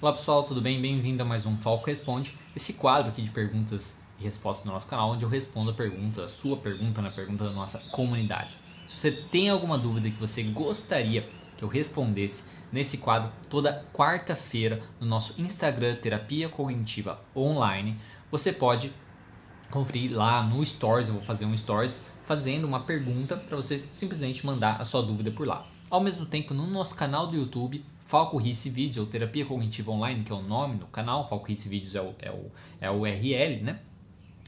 [0.00, 0.80] Olá pessoal, tudo bem?
[0.80, 4.86] Bem-vindo a mais um Falco Responde, esse quadro aqui de perguntas e respostas do nosso
[4.86, 8.56] canal, onde eu respondo a pergunta, a sua pergunta, na pergunta da nossa comunidade.
[8.86, 14.80] Se você tem alguma dúvida que você gostaria que eu respondesse nesse quadro, toda quarta-feira
[15.00, 17.98] no nosso Instagram Terapia Cognitiva Online,
[18.30, 18.92] você pode
[19.68, 24.46] conferir lá no Stories, eu vou fazer um Stories fazendo uma pergunta para você simplesmente
[24.46, 25.66] mandar a sua dúvida por lá.
[25.90, 30.24] Ao mesmo tempo, no nosso canal do YouTube, Falco Risse Vídeos, ou Terapia Cognitiva Online,
[30.24, 33.00] que é o nome do canal, Falco Risse Vídeos é o, é, o, é o
[33.00, 33.80] URL, né?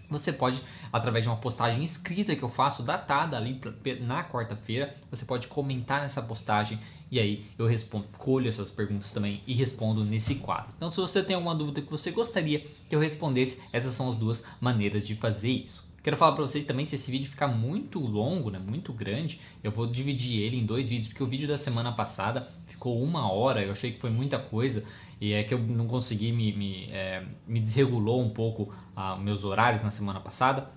[0.08, 3.60] Você pode, através de uma postagem escrita que eu faço, datada ali
[4.00, 9.42] na quarta-feira, você pode comentar nessa postagem e aí eu respondo, colho essas perguntas também
[9.46, 10.72] e respondo nesse quadro.
[10.74, 14.16] Então, se você tem alguma dúvida que você gostaria que eu respondesse, essas são as
[14.16, 15.86] duas maneiras de fazer isso.
[16.02, 19.70] Quero falar para vocês também, se esse vídeo ficar muito longo, né, muito grande, eu
[19.70, 22.48] vou dividir ele em dois vídeos, porque o vídeo da semana passada
[22.80, 24.82] ficou uma hora, eu achei que foi muita coisa,
[25.20, 29.44] e é que eu não consegui, me, me, é, me desregulou um pouco ah, meus
[29.44, 30.70] horários na semana passada,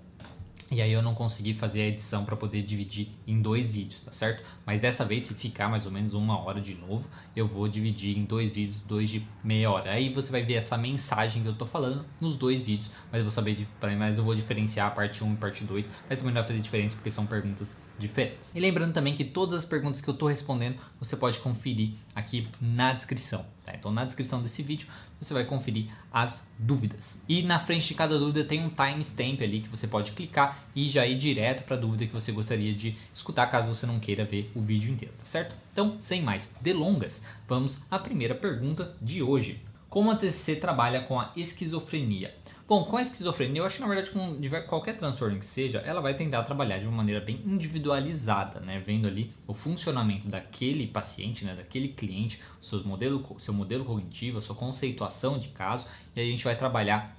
[0.70, 4.12] e aí eu não consegui fazer a edição para poder dividir em dois vídeos, tá
[4.12, 4.44] certo?
[4.66, 8.18] Mas dessa vez, se ficar mais ou menos uma hora de novo, eu vou dividir
[8.18, 9.92] em dois vídeos, dois de meia hora.
[9.92, 13.26] Aí você vai ver essa mensagem que eu tô falando nos dois vídeos, mas eu
[13.26, 13.66] vou saber,
[13.98, 16.60] mas eu vou diferenciar a parte 1 e parte 2, mas também não vai fazer
[16.60, 18.52] diferença porque são perguntas diferentes.
[18.54, 22.48] E lembrando também que todas as perguntas que eu estou respondendo você pode conferir aqui
[22.60, 23.46] na descrição.
[23.66, 23.74] Tá?
[23.74, 24.88] Então na descrição desse vídeo
[25.20, 27.18] você vai conferir as dúvidas.
[27.28, 30.90] E na frente de cada dúvida tem um timestamp ali que você pode clicar e
[30.90, 34.26] já ir direto para a dúvida que você gostaria de escutar caso você não queira
[34.26, 35.56] ver o vídeo inteiro, tá certo?
[35.72, 39.62] Então, sem mais delongas, vamos à primeira pergunta de hoje.
[39.90, 42.36] Como a TCC trabalha com a esquizofrenia?
[42.66, 46.00] Bom, com a esquizofrenia, eu acho que na verdade com qualquer transtorno que seja, ela
[46.00, 48.82] vai tentar trabalhar de uma maneira bem individualizada, né?
[48.86, 51.56] Vendo ali o funcionamento daquele paciente, né?
[51.56, 56.24] Daquele cliente, o seu modelo, seu modelo cognitivo, a sua conceituação de caso, e a
[56.24, 57.18] gente vai trabalhar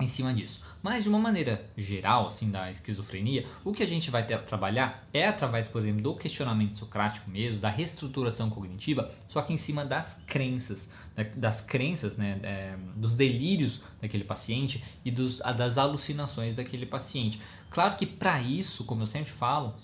[0.00, 0.60] em cima disso.
[0.82, 5.06] Mas de uma maneira geral, assim, da esquizofrenia, o que a gente vai ter, trabalhar
[5.12, 9.84] é através, por exemplo, do questionamento socrático mesmo, da reestruturação cognitiva, só que em cima
[9.84, 10.88] das crenças,
[11.36, 17.40] das crenças, né, é, dos delírios daquele paciente e dos, das alucinações daquele paciente.
[17.70, 19.74] Claro que para isso, como eu sempre falo,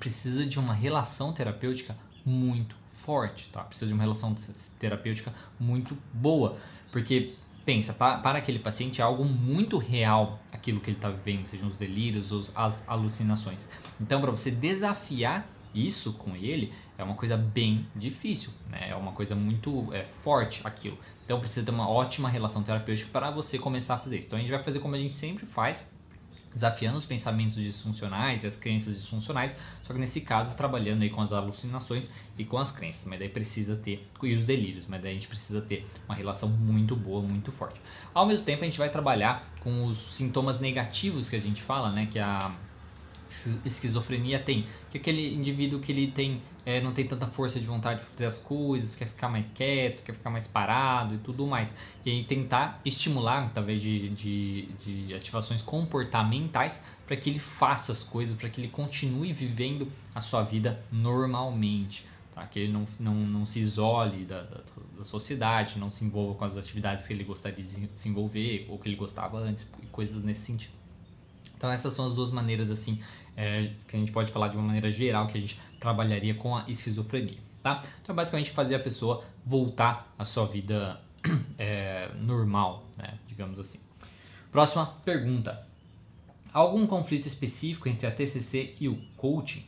[0.00, 3.62] precisa de uma relação terapêutica muito forte, tá?
[3.62, 4.34] Precisa de uma relação
[4.78, 6.56] terapêutica muito boa,
[6.90, 11.68] porque pensa, para, aquele paciente é algo muito real aquilo que ele está vivendo, sejam
[11.68, 13.68] os delírios ou as alucinações.
[14.00, 18.90] Então, para você desafiar isso com ele, é uma coisa bem difícil, né?
[18.90, 20.98] é uma coisa muito é, forte aquilo.
[21.24, 24.26] Então, precisa ter uma ótima relação terapêutica para você começar a fazer isso.
[24.26, 25.90] Então, a gente vai fazer como a gente sempre faz,
[26.54, 31.20] desafiando os pensamentos disfuncionais e as crenças disfuncionais, só que nesse caso trabalhando aí com
[31.20, 35.10] as alucinações e com as crenças, mas daí precisa ter e os delírios, mas daí
[35.10, 37.78] a gente precisa ter uma relação muito boa, muito forte.
[38.14, 41.90] Ao mesmo tempo a gente vai trabalhar com os sintomas negativos que a gente fala,
[41.90, 42.54] né, que a
[43.64, 47.66] esquizofrenia tem, que é aquele indivíduo que ele tem é, não tem tanta força de
[47.66, 51.46] vontade de fazer as coisas, quer ficar mais quieto, quer ficar mais parado e tudo
[51.46, 51.74] mais.
[52.04, 58.02] E aí tentar estimular, através de, de, de ativações comportamentais, para que ele faça as
[58.02, 62.06] coisas, para que ele continue vivendo a sua vida normalmente.
[62.34, 62.46] Tá?
[62.46, 64.60] Que ele não, não, não se isole da, da,
[64.96, 68.78] da sociedade, não se envolva com as atividades que ele gostaria de se envolver ou
[68.78, 70.72] que ele gostava antes, coisas nesse sentido.
[71.56, 73.00] Então essas são as duas maneiras assim
[73.36, 76.56] é, que a gente pode falar de uma maneira geral que a gente trabalharia com
[76.56, 77.82] a esquizofrenia, tá?
[78.02, 80.98] Então basicamente fazer a pessoa voltar à sua vida
[81.58, 83.18] é, normal, né?
[83.28, 83.78] digamos assim.
[84.50, 85.66] Próxima pergunta.
[86.52, 89.64] Algum conflito específico entre a TCC e o coaching?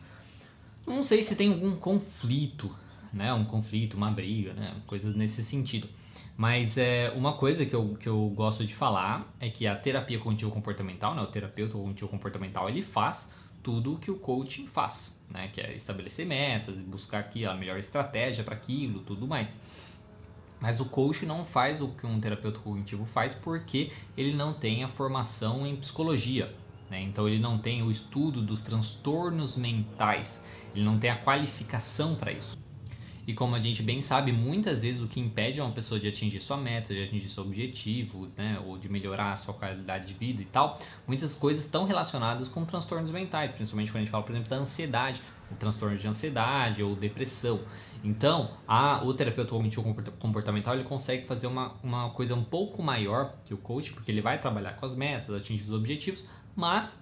[0.87, 2.75] Não sei se tem algum conflito,
[3.12, 3.34] né?
[3.34, 4.72] Um conflito, uma briga, né?
[4.87, 5.88] Coisas nesse sentido.
[6.37, 10.19] Mas é, uma coisa que eu, que eu gosto de falar é que a terapia
[10.19, 13.28] cognitivo comportamental, né, o terapeuta cognitivo comportamental, ele faz
[13.62, 17.78] tudo o que o coaching faz, né, que é estabelecer metas, buscar aqui a melhor
[17.78, 19.56] estratégia para aquilo, tudo mais.
[20.60, 24.84] Mas o coach não faz o que um terapeuta cognitivo faz porque ele não tem
[24.84, 26.55] a formação em psicologia.
[26.90, 27.02] Né?
[27.02, 30.43] Então ele não tem o estudo dos transtornos mentais,
[30.75, 32.56] ele não tem a qualificação para isso.
[33.26, 36.40] E como a gente bem sabe, muitas vezes o que impede uma pessoa de atingir
[36.40, 40.43] sua meta, de atingir seu objetivo, né, ou de melhorar a sua qualidade de vida
[40.43, 40.78] e tal,
[41.08, 44.56] muitas coisas estão relacionadas com transtornos mentais, principalmente quando a gente fala, por exemplo, da
[44.56, 45.20] ansiedade,
[45.58, 47.61] transtorno de ansiedade ou depressão.
[48.05, 53.34] Então, a, o terapeuta cognitivo comportamental ele consegue fazer uma, uma coisa um pouco maior
[53.44, 56.25] que o coach, porque ele vai trabalhar com as metas, atingir os objetivos,
[56.55, 56.96] mas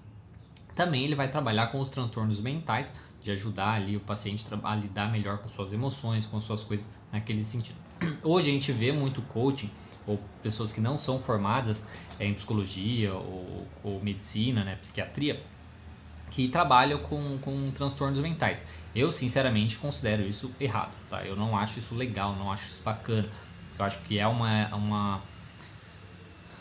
[0.74, 2.92] também ele vai trabalhar com os transtornos mentais
[3.24, 7.42] de ajudar ali o paciente a lidar melhor com suas emoções, com suas coisas naquele
[7.42, 7.78] sentido.
[8.22, 9.70] Hoje a gente vê muito coaching
[10.06, 11.82] ou pessoas que não são formadas
[12.18, 15.42] é, em psicologia ou, ou medicina, né, psiquiatria,
[16.30, 18.62] que trabalham com, com transtornos mentais.
[18.94, 21.24] Eu, sinceramente, considero isso errado, tá?
[21.24, 23.28] Eu não acho isso legal, não acho isso bacana.
[23.78, 24.68] Eu acho que é uma...
[24.74, 25.22] uma...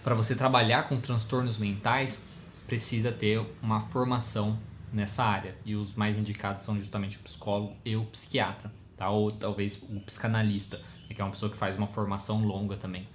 [0.04, 2.24] Para você trabalhar com transtornos mentais,
[2.66, 4.58] precisa ter uma formação
[4.94, 5.56] nessa área.
[5.66, 9.10] E os mais indicados são justamente o psicólogo e o psiquiatra, tá?
[9.10, 10.80] Ou talvez o psicanalista,
[11.10, 13.08] que é uma pessoa que faz uma formação longa também.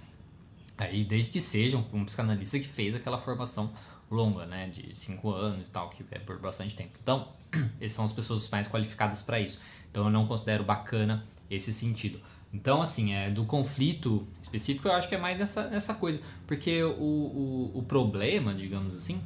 [0.77, 3.73] Aí, desde que seja um psicanalista que fez aquela formação
[4.09, 6.97] longa, né, de 5 anos e tal, que é por bastante tempo.
[7.01, 7.27] Então,
[7.79, 9.59] esses são as pessoas mais qualificadas para isso.
[9.91, 12.19] Então, eu não considero bacana esse sentido.
[12.53, 16.19] Então, assim, é, do conflito específico, eu acho que é mais nessa, nessa coisa.
[16.47, 19.21] Porque o, o, o problema, digamos assim,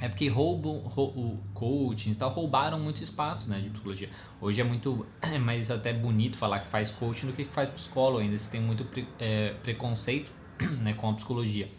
[0.00, 4.08] é porque roubam, o coaching e tal, roubaram muito espaço né, de psicologia.
[4.40, 8.20] Hoje é muito é mais até bonito falar que faz coaching do que faz psicólogo
[8.20, 8.38] ainda.
[8.38, 10.30] Você tem muito pre, é, preconceito
[10.80, 11.70] né, com a psicologia.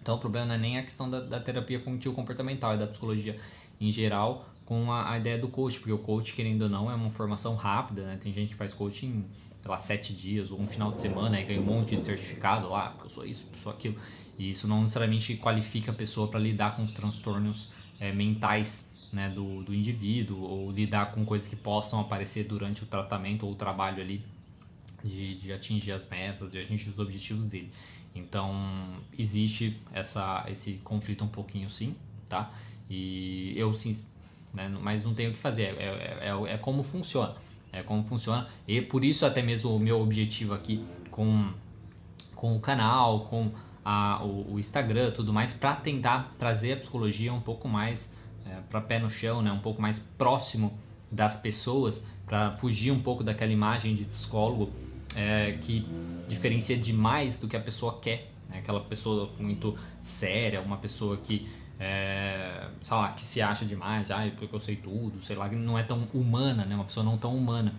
[0.00, 3.38] Então o problema não é nem a questão da, da terapia cognitivo-comportamental, é da psicologia
[3.80, 6.94] em geral com a, a, ideia do coach, porque o coach, querendo ou não, é
[6.94, 8.18] uma formação rápida, né?
[8.22, 9.24] Tem gente que faz coaching,
[9.62, 12.68] sei lá, sete dias ou um final de semana e ganha um monte de certificado
[12.68, 13.96] lá, porque eu sou isso, eu sou aquilo.
[14.38, 17.68] E isso não necessariamente qualifica a pessoa para lidar com os transtornos
[17.98, 22.86] é, mentais né, do, do indivíduo ou lidar com coisas que possam aparecer durante o
[22.86, 24.24] tratamento ou o trabalho ali
[25.02, 27.70] de, de atingir as metas, de atingir os objetivos dele.
[28.14, 28.54] Então,
[29.18, 31.94] existe essa, esse conflito um pouquinho sim,
[32.28, 32.52] tá?
[32.90, 33.98] E eu sim,
[34.52, 37.34] né, mas não tenho o que fazer, é, é, é, é, como funciona,
[37.72, 38.48] é como funciona.
[38.66, 41.52] E por isso até mesmo o meu objetivo aqui com,
[42.34, 43.52] com o canal, com
[43.90, 48.12] a, o, o Instagram tudo mais, para tentar trazer a psicologia um pouco mais
[48.44, 50.78] é, para pé no chão, né, um pouco mais próximo
[51.10, 54.70] das pessoas, para fugir um pouco daquela imagem de psicólogo
[55.16, 55.88] é, que
[56.28, 58.30] diferencia demais do que a pessoa quer.
[58.50, 58.58] Né?
[58.58, 61.48] Aquela pessoa muito séria, uma pessoa que,
[61.80, 65.56] é, sei lá, que se acha demais, ah, porque eu sei tudo, sei lá, que
[65.56, 66.74] não é tão humana, né?
[66.74, 67.72] uma pessoa não tão humana.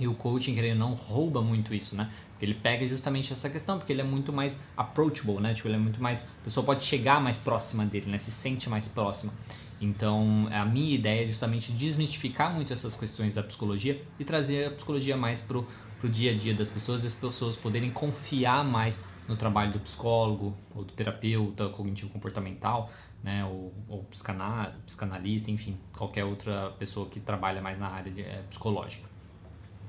[0.00, 2.10] E o coaching, querendo não, rouba muito isso, né?
[2.38, 5.54] Porque ele pega justamente essa questão, porque ele é muito mais approachable, né?
[5.54, 6.22] Tipo, ele é muito mais.
[6.22, 8.18] A pessoa pode chegar mais próxima dele, né?
[8.18, 9.32] Se sente mais próxima.
[9.80, 14.70] Então, a minha ideia é justamente desmistificar muito essas questões da psicologia e trazer a
[14.70, 15.66] psicologia mais pro
[15.98, 19.72] para o dia a dia das pessoas e as pessoas poderem confiar mais no trabalho
[19.72, 22.88] do psicólogo ou do terapeuta cognitivo comportamental,
[23.20, 28.44] né, ou, ou psicanalista, enfim, qualquer outra pessoa que trabalha mais na área de, é,
[28.48, 29.08] psicológica.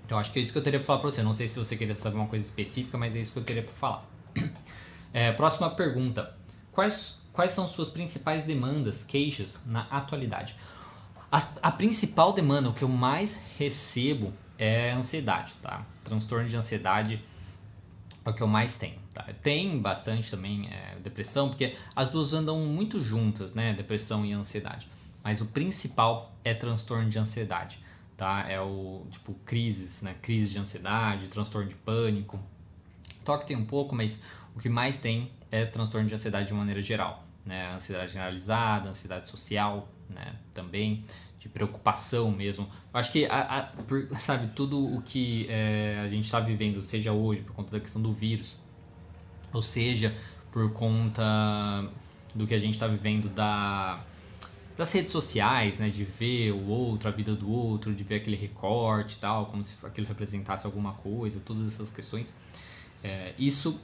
[0.09, 1.21] Então acho que é isso que eu teria para falar para você.
[1.21, 3.61] Não sei se você queria saber uma coisa específica, mas é isso que eu teria
[3.61, 4.06] para falar.
[5.11, 6.38] É, próxima pergunta:
[6.71, 10.56] quais quais são suas principais demandas, queixas na atualidade?
[11.31, 15.83] A, a principal demanda, o que eu mais recebo é ansiedade, tá?
[16.03, 17.23] Transtorno de ansiedade
[18.23, 19.25] é o que eu mais tenho, tá?
[19.41, 23.73] Tem bastante também é, depressão, porque as duas andam muito juntas, né?
[23.73, 24.88] Depressão e ansiedade.
[25.23, 27.79] Mas o principal é transtorno de ansiedade,
[28.19, 28.45] tá?
[28.50, 30.13] É o, tipo, crises, né?
[30.21, 32.38] Crise de ansiedade, transtorno de pânico.
[33.24, 34.19] Toque tem um pouco, mas
[34.54, 37.71] o que mais tem é transtorno de ansiedade de maneira geral, né?
[37.74, 40.36] Ansiedade generalizada, ansiedade social, né?
[40.54, 41.06] Também
[41.39, 42.68] de preocupação mesmo.
[42.94, 46.83] Eu acho que, a, a, por, sabe, tudo o que é, a gente está vivendo,
[46.83, 48.57] seja hoje por conta da questão do vírus,
[49.54, 50.13] ou seja
[50.51, 51.90] por conta
[52.35, 54.04] do que a gente está vivendo da,
[54.80, 58.38] das redes sociais, né, de ver o outro, a vida do outro, de ver aquele
[58.38, 62.33] recorte e tal, como se aquilo representasse alguma coisa, todas essas questões,
[63.04, 63.78] é, isso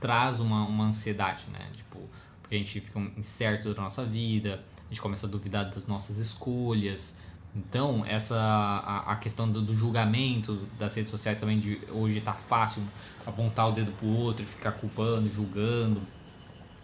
[0.00, 2.00] traz uma, uma ansiedade, né, tipo,
[2.42, 6.18] porque a gente fica incerto da nossa vida, a gente começa a duvidar das nossas
[6.18, 7.14] escolhas.
[7.54, 12.32] Então, essa a, a questão do, do, julgamento das redes sociais também de hoje tá
[12.32, 12.82] fácil
[13.24, 16.02] apontar o dedo pro outro e ficar culpando, julgando.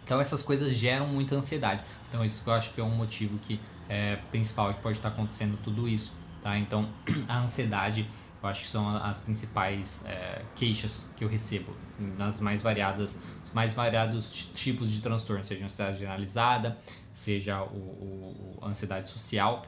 [0.05, 1.83] Então, essas coisas geram muita ansiedade.
[2.15, 5.09] Então, isso que eu acho que é um motivo que é principal que pode estar
[5.09, 6.57] acontecendo tudo isso, tá?
[6.57, 6.89] Então,
[7.27, 8.09] a ansiedade,
[8.41, 11.75] eu acho que são as principais é, queixas que eu recebo
[12.17, 16.77] nas mais variadas, os mais variados tipos de transtorno, seja ansiedade generalizada,
[17.11, 19.65] seja o, o, ansiedade social.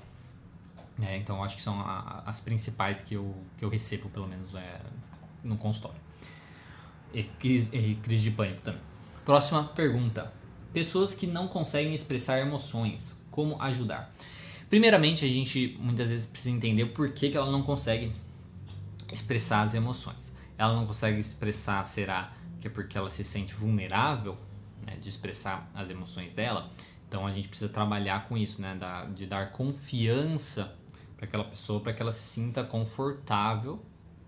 [0.97, 1.17] Né?
[1.17, 4.79] Então, acho que são a, as principais que eu, que eu recebo, pelo menos, é,
[5.43, 5.99] no consultório.
[7.13, 8.81] E crise, e crise de pânico também.
[9.25, 10.36] Próxima pergunta.
[10.73, 14.13] Pessoas que não conseguem expressar emoções, como ajudar?
[14.69, 18.11] Primeiramente, a gente muitas vezes precisa entender por que, que ela não consegue
[19.11, 20.33] expressar as emoções.
[20.57, 24.37] Ela não consegue expressar, será que é porque ela se sente vulnerável
[24.85, 26.69] né, de expressar as emoções dela?
[27.07, 28.77] Então a gente precisa trabalhar com isso, né?
[29.15, 30.75] de dar confiança
[31.15, 33.81] para aquela pessoa, para que ela se sinta confortável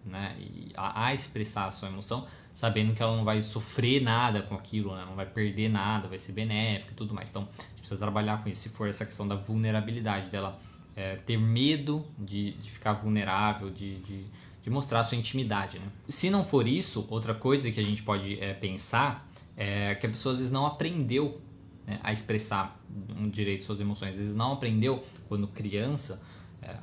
[0.09, 0.35] né,
[0.75, 4.95] a, a, expressar a sua emoção, sabendo que ela não vai sofrer nada com aquilo,
[4.95, 7.29] né, não vai perder nada, vai ser benéfico e tudo mais.
[7.29, 8.63] Então, a gente precisa trabalhar com isso.
[8.63, 10.59] Se for essa questão da vulnerabilidade, dela
[10.95, 14.25] é, ter medo de, de ficar vulnerável, de, de,
[14.61, 15.79] de, mostrar a sua intimidade.
[15.79, 15.87] Né?
[16.09, 20.09] Se não for isso, outra coisa que a gente pode é, pensar é que a
[20.09, 21.41] pessoa às vezes não aprendeu
[21.87, 22.79] né, a expressar
[23.17, 26.21] um direito suas emoções, às vezes não aprendeu quando criança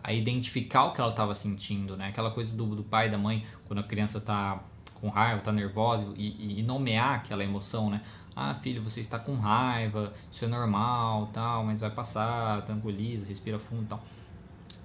[0.03, 2.09] a identificar o que ela estava sentindo, né?
[2.09, 4.63] Aquela coisa do, do pai e da mãe, quando a criança está
[4.95, 8.01] com raiva, está nervosa e, e, nomear aquela emoção, né?
[8.35, 13.59] Ah, filho, você está com raiva, isso é normal, tal, mas vai passar, tranquiliza, respira
[13.59, 14.03] fundo, tal.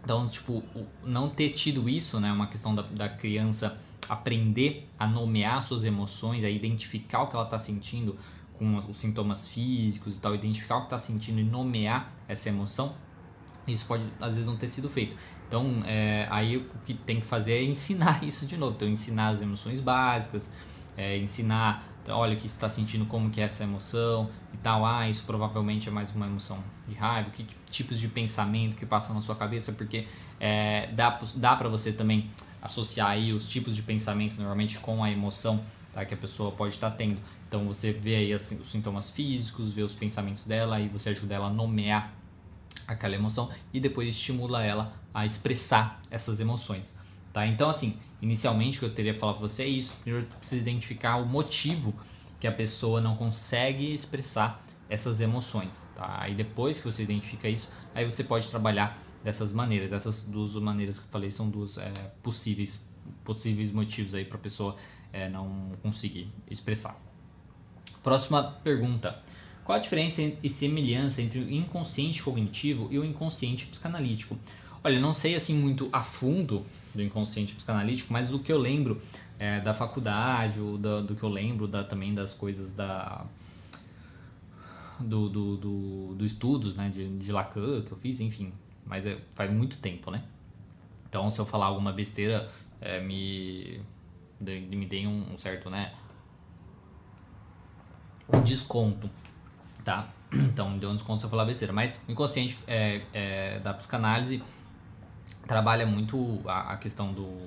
[0.03, 0.63] Então, tipo,
[1.03, 2.31] não ter tido isso, né?
[2.31, 3.77] Uma questão da, da criança
[4.09, 8.17] aprender a nomear suas emoções, a identificar o que ela está sentindo
[8.57, 12.93] com os sintomas físicos e tal, identificar o que está sentindo e nomear essa emoção,
[13.67, 15.15] isso pode às vezes não ter sido feito.
[15.47, 18.75] Então, é, aí o que tem que fazer é ensinar isso de novo.
[18.75, 20.49] Então, ensinar as emoções básicas,
[20.95, 24.85] é, ensinar, olha, o que está sentindo, como que é essa emoção e tal.
[24.85, 27.29] Ah, isso provavelmente é mais uma emoção de raiva.
[27.31, 30.07] Que, que tipos de pensamento que passam na sua cabeça, porque
[30.39, 32.29] é, dá, dá para você também
[32.61, 35.61] associar aí os tipos de pensamento normalmente com a emoção
[35.93, 37.19] tá, que a pessoa pode estar tá tendo.
[37.49, 41.35] Então, você vê aí assim, os sintomas físicos, vê os pensamentos dela, aí você ajuda
[41.35, 42.20] ela a nomear
[42.91, 46.93] aquela emoção e depois estimula ela a expressar essas emoções.
[47.33, 47.45] Tá?
[47.47, 49.93] Então, assim, inicialmente o que eu teria falado para você é isso.
[50.01, 51.93] Primeiro, precisa identificar o motivo
[52.39, 55.87] que a pessoa não consegue expressar essas emoções.
[55.95, 56.17] Tá?
[56.21, 59.91] Aí depois que você identifica isso, aí você pode trabalhar dessas maneiras.
[59.93, 62.79] Essas duas maneiras que eu falei são duas é, possíveis,
[63.23, 64.75] possíveis motivos aí para a pessoa
[65.13, 66.99] é, não conseguir expressar.
[68.03, 69.19] Próxima pergunta.
[69.63, 74.37] Qual a diferença e semelhança entre o inconsciente cognitivo e o inconsciente psicanalítico?
[74.83, 79.01] Olha, não sei assim muito a fundo do inconsciente psicanalítico, mas do que eu lembro
[79.37, 83.25] é, da faculdade, ou do, que eu lembro da, também das coisas da
[84.99, 88.53] do, do, do, do estudos né, de, de Lacan que eu fiz, enfim,
[88.85, 90.23] mas é, faz muito tempo, né?
[91.09, 92.49] Então, se eu falar alguma besteira,
[92.79, 93.81] é, me,
[94.39, 95.93] me deem um, um certo, né,
[98.31, 99.09] um desconto
[99.83, 100.09] tá?
[100.33, 101.73] Então, deu um desconto se eu falar besteira.
[101.73, 104.41] Mas o inconsciente é, é, da psicanálise
[105.45, 107.37] trabalha muito a, a questão do,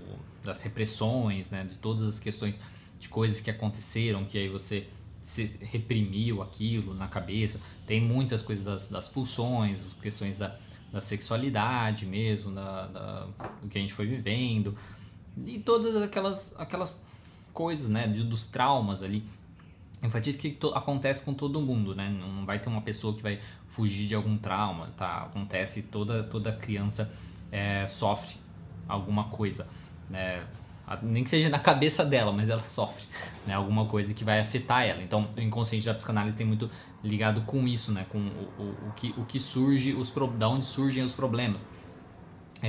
[0.43, 1.65] das repressões, né?
[1.65, 2.61] De todas as questões
[3.01, 4.87] de coisas que aconteceram, que aí você
[5.23, 7.59] se reprimiu aquilo na cabeça.
[7.87, 10.59] Tem muitas coisas das, das pulsões, as questões da,
[10.93, 13.27] da sexualidade mesmo, da, da,
[13.63, 14.77] do que a gente foi vivendo.
[15.47, 16.95] E todas aquelas, aquelas
[17.55, 18.07] coisas, né?
[18.07, 19.25] De, dos traumas ali
[20.07, 22.09] enfatizo que acontece com todo mundo, né?
[22.09, 25.23] Não vai ter uma pessoa que vai fugir de algum trauma, tá?
[25.23, 27.11] Acontece, toda, toda criança
[27.51, 28.37] é, sofre
[28.89, 29.67] alguma coisa,
[30.11, 30.43] né?
[31.03, 33.05] Nem que seja na cabeça dela, mas ela sofre,
[33.47, 33.55] né?
[33.55, 35.03] Alguma coisa que vai afetar ela.
[35.03, 36.71] Então, o inconsciente da psicanálise tem muito
[37.03, 38.05] ligado com isso, né?
[38.11, 41.65] Com o, o, o que, o que surge, os, da onde surgem os problemas.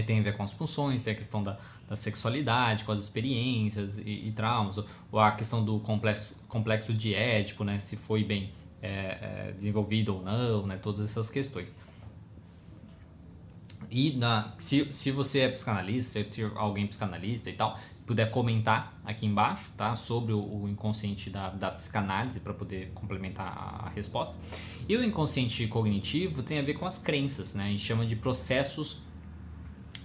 [0.04, 3.98] Tem a ver com as pulsões, tem a questão da, da sexualidade, com as experiências
[3.98, 4.78] e, e traumas,
[5.12, 10.16] ou a questão do complexo, complexo de Édipo, né, se foi bem é, é, desenvolvido
[10.16, 11.74] ou não, né, todas essas questões.
[13.90, 19.26] E na, se, se você é psicanalista, se alguém psicanalista e tal, puder comentar aqui
[19.26, 19.96] embaixo, tá?
[19.96, 24.36] Sobre o, o inconsciente da, da psicanálise para poder complementar a, a, resposta.
[24.88, 27.66] E o inconsciente cognitivo tem a ver com as crenças, né?
[27.66, 29.02] A gente chama de processos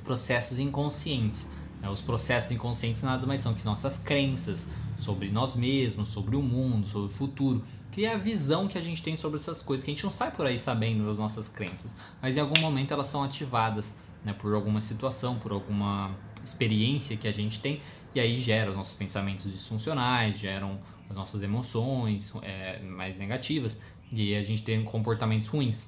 [0.02, 1.46] processos inconscientes.
[1.80, 1.88] Né?
[1.88, 4.66] Os processos inconscientes nada mais são que nossas crenças
[4.96, 8.80] sobre nós mesmos, sobre o mundo, sobre o futuro, que é a visão que a
[8.80, 11.48] gente tem sobre essas coisas, que a gente não sai por aí sabendo das nossas
[11.48, 16.14] crenças, mas em algum momento elas são ativadas né, por alguma situação, por alguma
[16.44, 17.80] experiência que a gente tem,
[18.14, 20.78] e aí geram nossos pensamentos disfuncionais, geram
[21.08, 23.76] as nossas emoções é, mais negativas,
[24.12, 25.86] e a gente tem comportamentos ruins.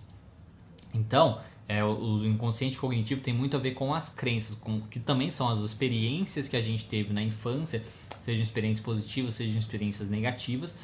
[0.95, 1.40] Então,
[1.72, 5.48] é, o inconsciente cognitivo tem muito a ver com as crenças, com, que também são
[5.48, 7.82] as experiências que a gente teve na infância,
[8.20, 10.74] sejam experiências positivas, sejam experiências negativas,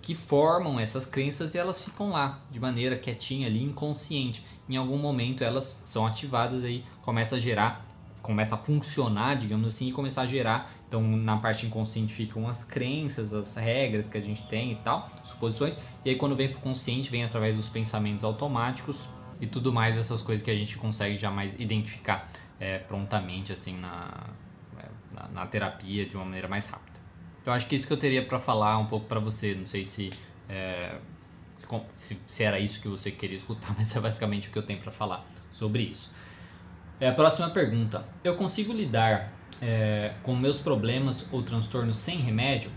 [0.00, 4.42] que formam essas crenças e elas ficam lá de maneira quietinha ali, inconsciente.
[4.66, 7.86] Em algum momento elas são ativadas aí, começa a gerar,
[8.22, 10.72] começa a funcionar, digamos assim, e começar a gerar.
[10.88, 15.10] Então, na parte inconsciente ficam as crenças, as regras que a gente tem e tal,
[15.24, 15.76] suposições.
[16.06, 18.96] E aí quando vem para o consciente, vem através dos pensamentos automáticos
[19.40, 24.24] e tudo mais, essas coisas que a gente consegue jamais identificar é, prontamente assim na,
[24.78, 26.98] é, na, na, terapia de uma maneira mais rápida.
[27.40, 29.84] Então acho que isso que eu teria para falar um pouco para você, não sei
[29.84, 30.10] se,
[30.48, 30.96] é,
[31.96, 34.80] se, se era isso que você queria escutar, mas é basicamente o que eu tenho
[34.80, 36.10] para falar sobre isso.
[37.00, 42.70] É, a próxima pergunta: eu consigo lidar é, com meus problemas ou transtornos sem remédio?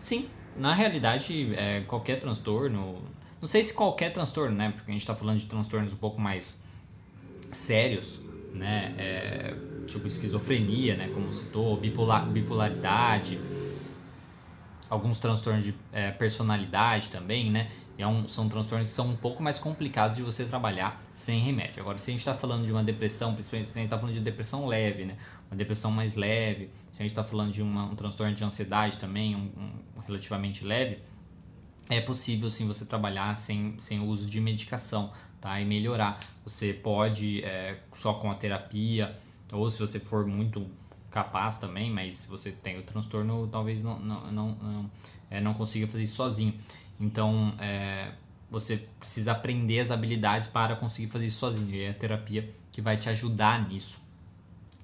[0.00, 3.02] Sim, na realidade, é, qualquer transtorno,
[3.40, 4.70] não sei se qualquer transtorno, né?
[4.70, 6.58] Porque a gente está falando de transtornos um pouco mais
[7.52, 8.20] sérios,
[8.54, 8.94] né?
[8.98, 9.54] É,
[9.86, 11.08] tipo esquizofrenia, né?
[11.08, 13.38] Como citou, bipolar, bipolaridade,
[14.90, 17.70] alguns transtornos de é, personalidade também, né?
[17.96, 21.82] É um, são transtornos que são um pouco mais complicados de você trabalhar sem remédio.
[21.82, 24.14] Agora, se a gente está falando de uma depressão, principalmente se a gente está falando
[24.14, 25.16] de depressão leve, né?
[25.50, 28.98] Uma depressão mais leve, se a gente está falando de uma, um transtorno de ansiedade
[28.98, 30.98] também, um, um, relativamente leve,
[31.88, 35.60] é possível sim você trabalhar sem, sem uso de medicação, tá?
[35.60, 36.18] E melhorar.
[36.44, 39.16] Você pode é, só com a terapia,
[39.50, 40.66] ou se você for muito
[41.10, 44.90] capaz também, mas se você tem o transtorno, talvez não, não, não, não,
[45.30, 46.54] é, não consiga fazer isso sozinho.
[47.00, 48.12] Então, é,
[48.50, 51.74] você precisa aprender as habilidades para conseguir fazer isso sozinho.
[51.74, 53.98] E é a terapia que vai te ajudar nisso.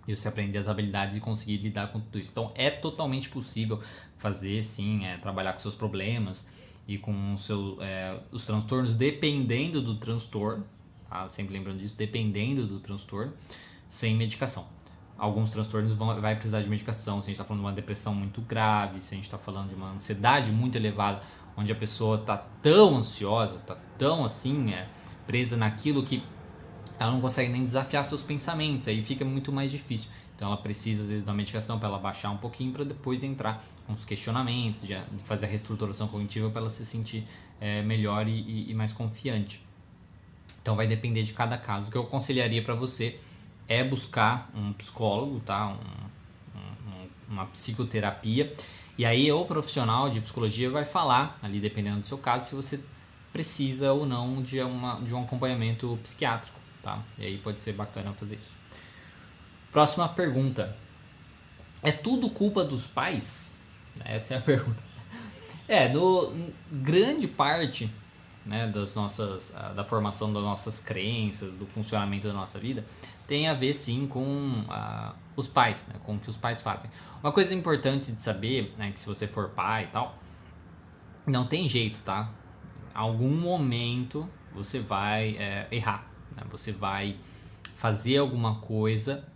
[0.06, 2.30] E você aprender as habilidades e conseguir lidar com tudo isso.
[2.30, 3.82] Então, é totalmente possível
[4.16, 6.46] fazer, sim, é, trabalhar com seus problemas
[6.87, 10.64] e com seu, é, os transtornos, dependendo do transtorno.
[11.09, 11.29] Tá?
[11.29, 13.33] Sempre lembrando disso, dependendo do transtorno,
[13.88, 14.67] sem medicação
[15.19, 17.21] alguns transtornos vão, vai precisar de medicação.
[17.21, 19.69] Se a gente está falando de uma depressão muito grave, se a gente está falando
[19.69, 21.23] de uma ansiedade muito elevada,
[21.57, 24.88] onde a pessoa está tão ansiosa, está tão assim, é,
[25.26, 26.23] presa naquilo que
[26.99, 30.11] ela não consegue nem desafiar seus pensamentos, aí fica muito mais difícil.
[30.35, 33.64] Então ela precisa às vezes da medicação para ela baixar um pouquinho para depois entrar
[33.87, 37.26] com os questionamentos, de, fazer a reestruturação cognitiva para ela se sentir
[37.61, 39.62] é, melhor e, e, mais confiante.
[40.61, 41.88] Então vai depender de cada caso.
[41.88, 43.21] O que eu aconselharia para você
[43.69, 45.69] é buscar um psicólogo, tá?
[45.69, 46.14] Um,
[47.29, 48.55] uma psicoterapia
[48.97, 52.81] e aí o profissional de psicologia vai falar, ali dependendo do seu caso, se você
[53.33, 57.03] precisa ou não de, uma, de um acompanhamento psiquiátrico, tá?
[57.19, 58.53] E aí pode ser bacana fazer isso.
[59.75, 60.76] Próxima pergunta.
[61.83, 63.50] É tudo culpa dos pais?
[64.04, 64.81] Essa é a pergunta.
[65.66, 66.33] É, no
[66.71, 67.93] grande parte
[68.47, 72.85] né, das nossas, da formação das nossas crenças, do funcionamento da nossa vida,
[73.27, 74.64] tem a ver sim com
[75.35, 76.88] os pais, né, com o que os pais fazem.
[77.20, 80.16] Uma coisa importante de saber, né, que se você for pai e tal,
[81.27, 82.31] não tem jeito, tá?
[82.94, 86.44] Algum momento você vai é, errar, né?
[86.48, 87.16] você vai
[87.77, 89.34] fazer alguma coisa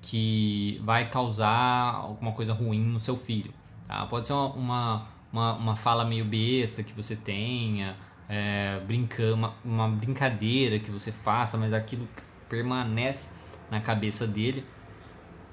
[0.00, 3.52] que vai causar alguma coisa ruim no seu filho.
[3.86, 4.06] Tá?
[4.06, 7.96] Pode ser uma, uma, uma, fala meio besta que você tenha,
[8.28, 12.08] é, brincando, uma, uma brincadeira que você faça, mas aquilo
[12.48, 13.28] permanece
[13.70, 14.64] na cabeça dele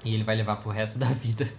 [0.04, 1.50] e ele vai levar pro resto da vida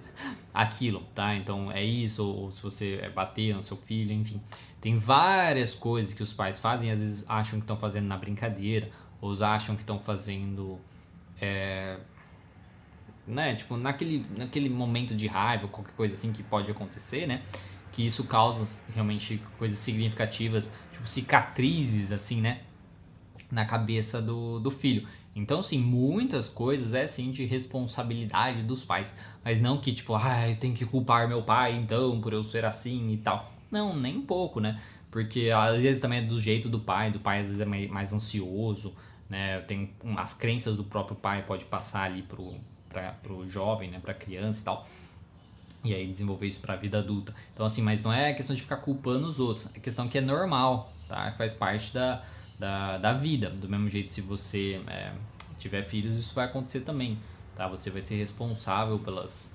[0.54, 1.36] aquilo, tá?
[1.36, 4.42] Então é isso, ou, ou se você é bater no seu filho, enfim.
[4.80, 8.90] Tem várias coisas que os pais fazem, às vezes acham que estão fazendo na brincadeira,
[9.20, 10.80] ou acham que estão fazendo.
[11.42, 11.98] É,
[13.28, 13.56] né?
[13.56, 17.42] Tipo, naquele, naquele momento de raiva, qualquer coisa assim que pode acontecer, né?
[17.92, 22.62] Que isso causa realmente coisas significativas, tipo cicatrizes, assim, né?
[23.52, 25.08] Na cabeça do, do filho.
[25.36, 30.50] Então, sim, muitas coisas é sim de responsabilidade dos pais, mas não que tipo, ah,
[30.50, 33.52] eu tenho que culpar meu pai então por eu ser assim e tal.
[33.70, 34.82] Não, nem um pouco, né?
[35.12, 38.12] Porque às vezes também é do jeito do pai, do pai às vezes é mais
[38.12, 38.96] ansioso,
[39.30, 39.60] né?
[39.62, 42.56] Tem as crenças do próprio pai pode passar ali pro,
[42.98, 44.00] pra, pro jovem, né?
[44.00, 44.88] Pra criança e tal.
[45.84, 47.34] E aí desenvolver isso pra vida adulta.
[47.54, 50.22] Então assim, mas não é questão de ficar culpando os outros, é questão que é
[50.22, 51.32] normal, tá?
[51.38, 52.24] Faz parte da,
[52.58, 53.52] da, da vida.
[53.52, 55.14] Do mesmo jeito, se você é,
[55.60, 57.20] tiver filhos, isso vai acontecer também.
[57.56, 57.68] Tá?
[57.68, 59.48] Você vai ser responsável pelas,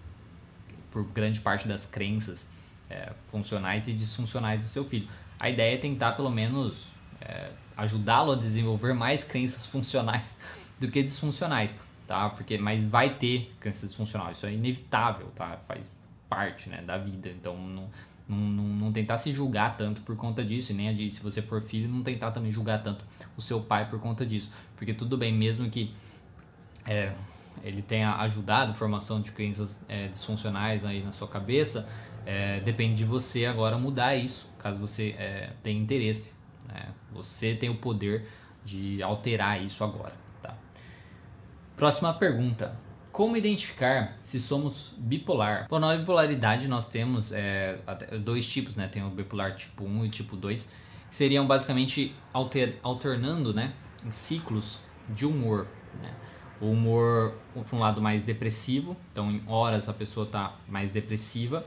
[0.92, 2.46] por grande parte das crenças
[2.88, 5.08] é, funcionais e disfuncionais do seu filho.
[5.38, 6.78] A ideia é tentar, pelo menos,
[7.20, 10.36] é, ajudá-lo a desenvolver mais crenças funcionais
[10.78, 11.74] do que disfuncionais.
[12.12, 12.28] Tá?
[12.28, 15.58] Porque, mas vai ter crenças disfuncionais, isso é inevitável, tá?
[15.66, 15.90] faz
[16.28, 17.30] parte né, da vida.
[17.30, 17.88] Então, não
[18.28, 21.40] não, não, não, tentar se julgar tanto por conta disso, e nem de, se você
[21.40, 23.02] for filho, não tentar também julgar tanto
[23.34, 24.52] o seu pai por conta disso.
[24.76, 25.94] Porque tudo bem, mesmo que
[26.86, 27.14] é,
[27.64, 31.88] ele tenha ajudado a formação de crenças é, disfuncionais aí na sua cabeça,
[32.26, 36.34] é, depende de você agora mudar isso, caso você é, tenha interesse.
[36.68, 36.90] Né?
[37.14, 38.28] Você tem o poder
[38.62, 40.20] de alterar isso agora.
[41.76, 42.76] Próxima pergunta.
[43.10, 45.66] Como identificar se somos bipolar?
[45.68, 47.78] Bom, na bipolaridade nós temos é,
[48.24, 48.88] dois tipos, né?
[48.88, 50.68] Tem o bipolar tipo 1 e tipo 2,
[51.10, 53.74] que seriam basicamente alter, alternando, né?
[54.04, 54.78] Em ciclos
[55.10, 55.66] de humor,
[56.00, 56.10] né?
[56.58, 61.66] O humor, por um lado, mais depressivo, então em horas a pessoa está mais depressiva,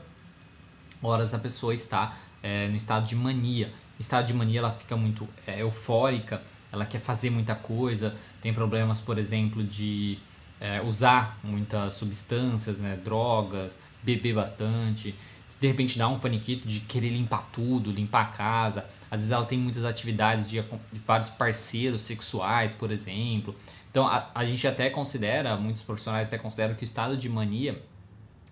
[1.02, 3.72] horas a pessoa está é, no estado de mania.
[4.00, 6.42] Estado de mania ela fica muito é, eufórica,
[6.76, 10.18] ela quer fazer muita coisa, tem problemas, por exemplo, de
[10.60, 15.14] é, usar muitas substâncias, né, drogas, beber bastante,
[15.60, 18.84] de repente dar um faniquito de querer limpar tudo, limpar a casa.
[19.10, 23.54] Às vezes ela tem muitas atividades de, de vários parceiros sexuais, por exemplo.
[23.90, 27.82] Então a, a gente até considera, muitos profissionais até consideram que o estado de mania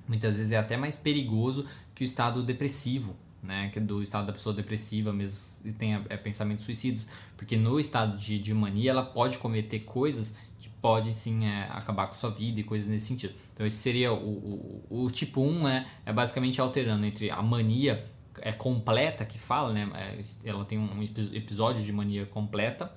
[0.09, 3.71] muitas vezes é até mais perigoso que o estado depressivo, né?
[3.71, 7.79] Que é do estado da pessoa depressiva mesmo e tem é, pensamentos suicidas, porque no
[7.79, 12.31] estado de, de mania ela pode cometer coisas que pode sim é, acabar com sua
[12.31, 13.35] vida e coisas nesse sentido.
[13.55, 15.87] Então esse seria o, o, o tipo 1, né?
[16.05, 18.05] É basicamente alterando entre a mania
[18.41, 19.89] é completa que fala, né?
[19.95, 22.93] É, ela tem um episódio de mania completa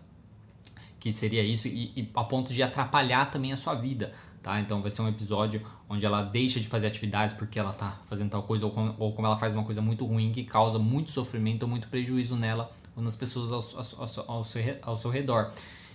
[0.99, 4.13] que seria isso e, e a ponto de atrapalhar também a sua vida.
[4.41, 4.59] Tá?
[4.61, 8.29] Então vai ser um episódio onde ela deixa de fazer atividades porque ela está fazendo
[8.29, 11.63] tal coisa ou, ou como ela faz uma coisa muito ruim que causa muito sofrimento
[11.63, 15.51] ou muito prejuízo nela ou nas pessoas ao, ao, ao, seu, ao seu redor.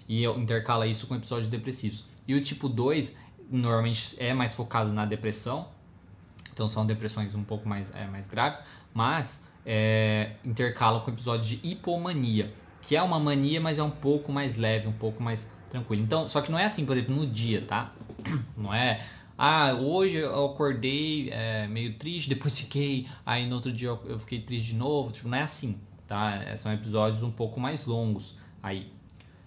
[0.09, 2.05] E eu intercala isso com episódios depressivos.
[2.27, 3.17] E o tipo 2
[3.51, 5.69] normalmente é mais focado na depressão,
[6.53, 8.63] então são depressões um pouco mais, é, mais graves,
[8.95, 14.33] mas é, intercala com episódios de hipomania, que é uma mania, mas é um pouco
[14.33, 16.03] mais leve, um pouco mais tranquilo.
[16.03, 17.93] Então, só que não é assim, por exemplo, no dia, tá?
[18.57, 19.05] Não é,
[19.37, 24.41] ah, hoje eu acordei é, meio triste, depois fiquei, aí no outro dia eu fiquei
[24.41, 25.11] triste de novo.
[25.11, 26.37] Tipo, não é assim, tá?
[26.37, 28.93] É, são episódios um pouco mais longos aí.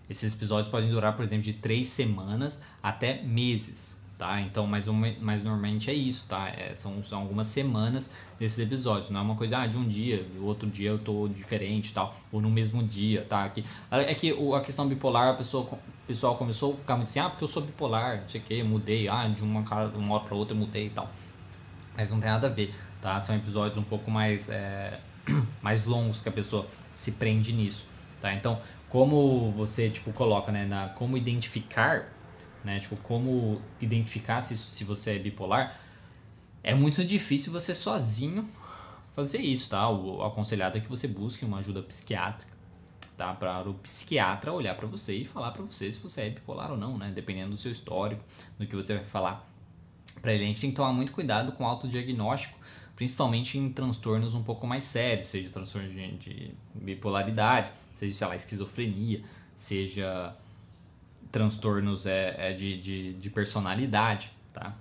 [0.10, 4.39] Esses episódios podem durar, por exemplo, de três semanas até meses tá?
[4.41, 4.88] Então, mas,
[5.19, 6.47] mas normalmente é isso, tá?
[6.49, 10.25] É, são, são algumas semanas desses episódios, não é uma coisa ah, de um dia,
[10.38, 13.47] o outro dia eu tô diferente tal, ou no mesmo dia, tá?
[13.49, 17.19] Que, é que a questão bipolar, a pessoa, o pessoal começou a ficar muito assim,
[17.19, 19.97] ah, porque eu sou bipolar, não sei o que, mudei, ah, de uma, cara, de
[19.97, 21.10] uma hora pra outra eu mudei e tal.
[21.95, 23.19] Mas não tem nada a ver, tá?
[23.19, 24.99] São episódios um pouco mais, é,
[25.62, 27.86] mais longos que a pessoa se prende nisso,
[28.21, 28.34] tá?
[28.34, 32.14] Então, como você, tipo, coloca, né, na como identificar
[32.65, 32.80] né?
[32.80, 35.80] Tipo, como identificar se, se você é bipolar.
[36.63, 38.49] É muito difícil você sozinho
[39.15, 39.88] fazer isso, tá?
[39.88, 42.51] O aconselhado é que você busque uma ajuda psiquiátrica,
[43.15, 43.34] tá?
[43.34, 46.78] Para o psiquiatra olhar para você e falar para você se você é bipolar ou
[46.78, 47.12] não, né?
[47.13, 48.23] Dependendo do seu histórico,
[48.58, 49.47] do que você vai falar
[50.19, 50.43] para ele.
[50.43, 52.58] A gente tem que tomar muito cuidado com o autodiagnóstico,
[52.95, 58.36] principalmente em transtornos um pouco mais sérios, seja transtorno de, de bipolaridade, seja, sei lá,
[58.36, 59.21] esquizofrenia,
[59.56, 60.36] seja
[61.32, 64.76] transtornos é, é de, de, de, personalidade, tá?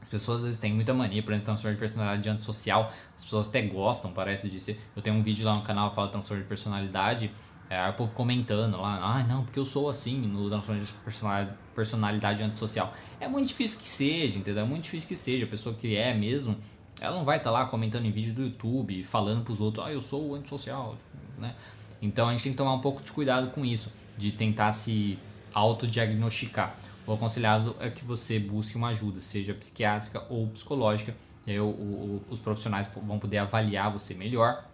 [0.00, 3.48] As pessoas às vezes têm muita mania, por exemplo, transtorno de personalidade antissocial, as pessoas
[3.48, 4.80] até gostam, parece, de ser.
[4.94, 7.30] Eu tenho um vídeo lá no canal que fala transtorno de personalidade,
[7.68, 11.58] é, o povo comentando lá, ah, não, porque eu sou assim no transtorno de personalidade,
[11.74, 12.94] personalidade antissocial.
[13.18, 14.62] É muito difícil que seja, entendeu?
[14.62, 15.44] É muito difícil que seja.
[15.44, 16.56] A pessoa que é mesmo,
[17.00, 19.92] ela não vai estar tá lá comentando em vídeo do YouTube, falando pros outros, ah,
[19.92, 20.96] eu sou o antissocial,
[21.36, 21.54] né?
[22.00, 25.18] Então a gente tem que tomar um pouco de cuidado com isso, de tentar se
[25.56, 26.76] autodiagnosticar.
[27.06, 31.14] O aconselhado é que você busque uma ajuda, seja psiquiátrica ou psicológica,
[31.46, 34.64] e aí o, o, os profissionais vão poder avaliar você melhor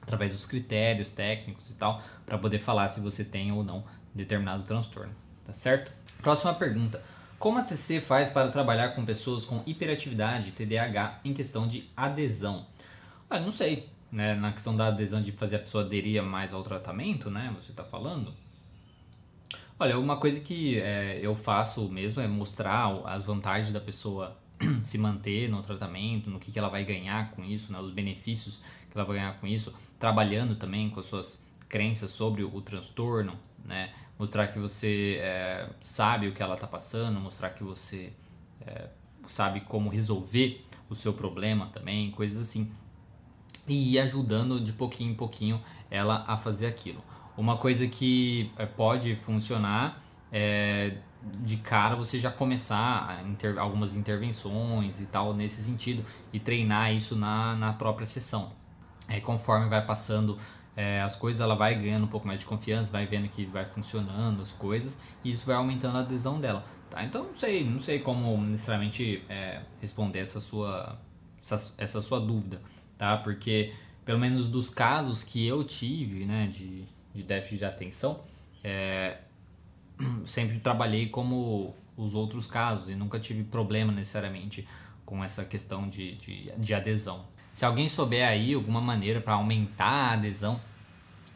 [0.00, 3.82] através dos critérios técnicos e tal, para poder falar se você tem ou não
[4.14, 5.14] determinado transtorno,
[5.46, 5.92] tá certo?
[6.22, 7.02] Próxima pergunta.
[7.38, 12.66] Como a TC faz para trabalhar com pessoas com hiperatividade, TDAH, em questão de adesão?
[13.28, 14.34] Olha, não sei, né?
[14.34, 17.52] Na questão da adesão de fazer a pessoa aderir mais ao tratamento, né?
[17.56, 18.34] Você está falando?
[19.82, 24.36] Olha, uma coisa que é, eu faço mesmo é mostrar as vantagens da pessoa
[24.84, 28.58] se manter no tratamento, no que, que ela vai ganhar com isso, né, os benefícios
[28.90, 33.38] que ela vai ganhar com isso, trabalhando também com as suas crenças sobre o, transtorno,
[33.64, 38.12] né, mostrar que você é, sabe o que ela está passando, mostrar que você
[38.60, 38.90] é,
[39.28, 42.70] sabe como resolver o seu problema também, coisas assim,
[43.66, 45.58] e ir ajudando de pouquinho em pouquinho
[45.90, 47.02] ela a fazer aquilo.
[47.40, 50.98] Uma coisa que é, pode funcionar é
[51.42, 57.16] de cara você já começar inter, algumas intervenções e tal nesse sentido e treinar isso
[57.16, 58.52] na, na própria sessão.
[59.08, 60.38] É, conforme vai passando
[60.76, 63.64] é, as coisas, ela vai ganhando um pouco mais de confiança, vai vendo que vai
[63.64, 66.62] funcionando as coisas e isso vai aumentando a adesão dela.
[66.90, 67.02] Tá?
[67.02, 70.98] Então não sei, não sei como necessariamente é, responder essa sua,
[71.40, 72.60] essa, essa sua dúvida,
[72.98, 73.16] tá?
[73.16, 73.72] Porque
[74.04, 76.84] pelo menos dos casos que eu tive, né, de,
[77.20, 78.20] de déficit de atenção,
[78.62, 79.18] é,
[80.24, 84.66] sempre trabalhei como os outros casos e nunca tive problema necessariamente
[85.04, 87.26] com essa questão de, de, de adesão.
[87.52, 90.60] Se alguém souber aí alguma maneira para aumentar a adesão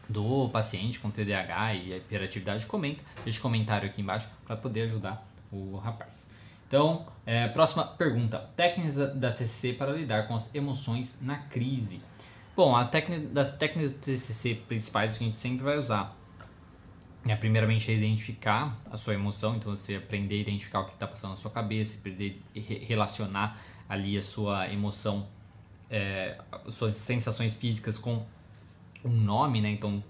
[0.09, 5.77] do paciente com TDAH e hiperatividade, comenta, deixa comentário aqui embaixo para poder ajudar o
[5.77, 6.27] rapaz.
[6.67, 12.01] Então, é, próxima pergunta: técnicas da, TCC para lidar com as emoções na crise.
[12.57, 16.17] Bom, a técnica das técnicas de TCC principais que a gente sempre vai usar
[17.27, 21.07] é primeiramente é identificar a sua emoção, então você aprender a identificar o que está
[21.07, 25.27] passando na sua cabeça, aprender relacionar ali a sua emoção,
[25.91, 26.39] é,
[26.69, 28.25] suas sensações físicas com
[29.05, 29.71] um nome, né?
[29.71, 30.03] Então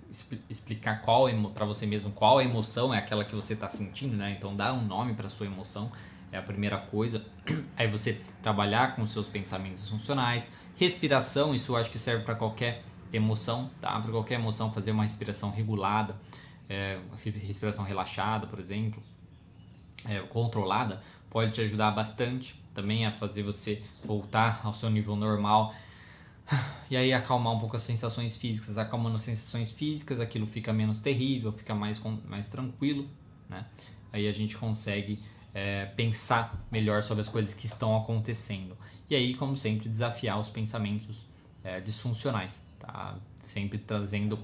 [0.51, 4.37] explicar qual para você mesmo qual emoção é aquela que você está sentindo, né?
[4.37, 5.91] Então dar um nome para sua emoção
[6.31, 7.25] é a primeira coisa.
[7.77, 12.83] Aí você trabalhar com seus pensamentos funcionais, respiração, isso acho que serve para qualquer
[13.13, 14.01] emoção, tá?
[14.01, 16.17] Para qualquer emoção fazer uma respiração regulada
[16.69, 16.99] é,
[17.47, 19.03] respiração relaxada, por exemplo,
[20.07, 25.75] é, controlada, pode te ajudar bastante também a fazer você voltar ao seu nível normal.
[26.91, 30.99] E aí acalmar um pouco as sensações físicas, acalmando as sensações físicas, aquilo fica menos
[30.99, 33.09] terrível, fica mais, mais tranquilo,
[33.49, 33.65] né?
[34.13, 38.77] Aí a gente consegue é, pensar melhor sobre as coisas que estão acontecendo.
[39.09, 41.27] E aí, como sempre, desafiar os pensamentos
[41.63, 43.17] é, disfuncionais, tá?
[43.43, 44.39] Sempre trazendo...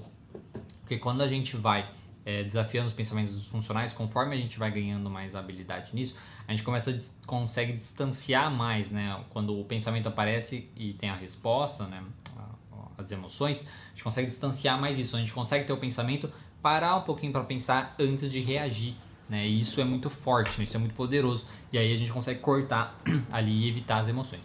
[0.81, 1.89] Porque quando a gente vai
[2.25, 6.15] é, desafiando os pensamentos funcionais, conforme a gente vai ganhando mais habilidade nisso,
[6.47, 9.23] a gente começa a, consegue distanciar mais, né?
[9.29, 12.03] Quando o pensamento aparece e tem a resposta, né?
[12.97, 15.15] As emoções, a gente consegue distanciar mais isso.
[15.15, 18.95] A gente consegue ter o pensamento, parar um pouquinho para pensar antes de reagir,
[19.31, 19.47] né?
[19.47, 20.65] E isso é muito forte, né?
[20.65, 21.47] isso é muito poderoso.
[21.71, 22.99] E aí a gente consegue cortar
[23.31, 24.43] ali e evitar as emoções.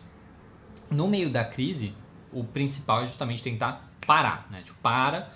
[0.89, 1.93] No meio da crise,
[2.33, 4.63] o principal é justamente tentar parar, né?
[4.63, 5.29] Tipo, para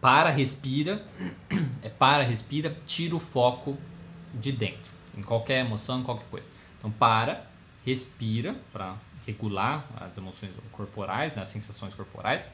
[0.00, 1.04] para, respira,
[1.82, 3.76] é para, respira, tira o foco
[4.32, 6.46] de dentro, em qualquer emoção, em qualquer coisa.
[6.78, 7.46] Então para,
[7.84, 12.48] respira para regular as emoções corporais, né, as sensações corporais,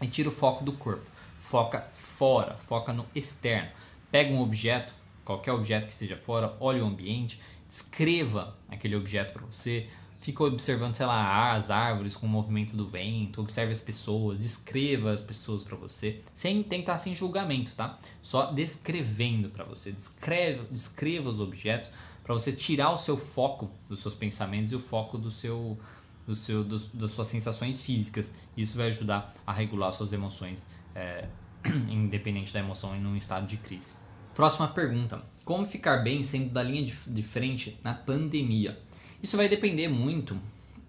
[0.00, 1.08] e tira o foco do corpo.
[1.42, 3.70] Foca fora, foca no externo.
[4.10, 4.92] Pega um objeto,
[5.28, 7.38] qualquer objeto que esteja fora, olhe o ambiente,
[7.68, 9.86] descreva aquele objeto para você,
[10.22, 15.12] fica observando, sei lá, as árvores com o movimento do vento, observe as pessoas, descreva
[15.12, 17.98] as pessoas para você, sem tentar sem julgamento, tá?
[18.22, 21.90] Só descrevendo para você, descreve, descreva os objetos
[22.24, 25.78] para você tirar o seu foco dos seus pensamentos e o foco do seu,
[26.26, 28.32] do seu, dos, das suas sensações físicas.
[28.56, 31.28] Isso vai ajudar a regular suas emoções, é,
[31.86, 34.07] independente da emoção em um estado de crise.
[34.38, 38.78] Próxima pergunta: Como ficar bem sendo da linha de, de frente na pandemia?
[39.20, 40.38] Isso vai depender muito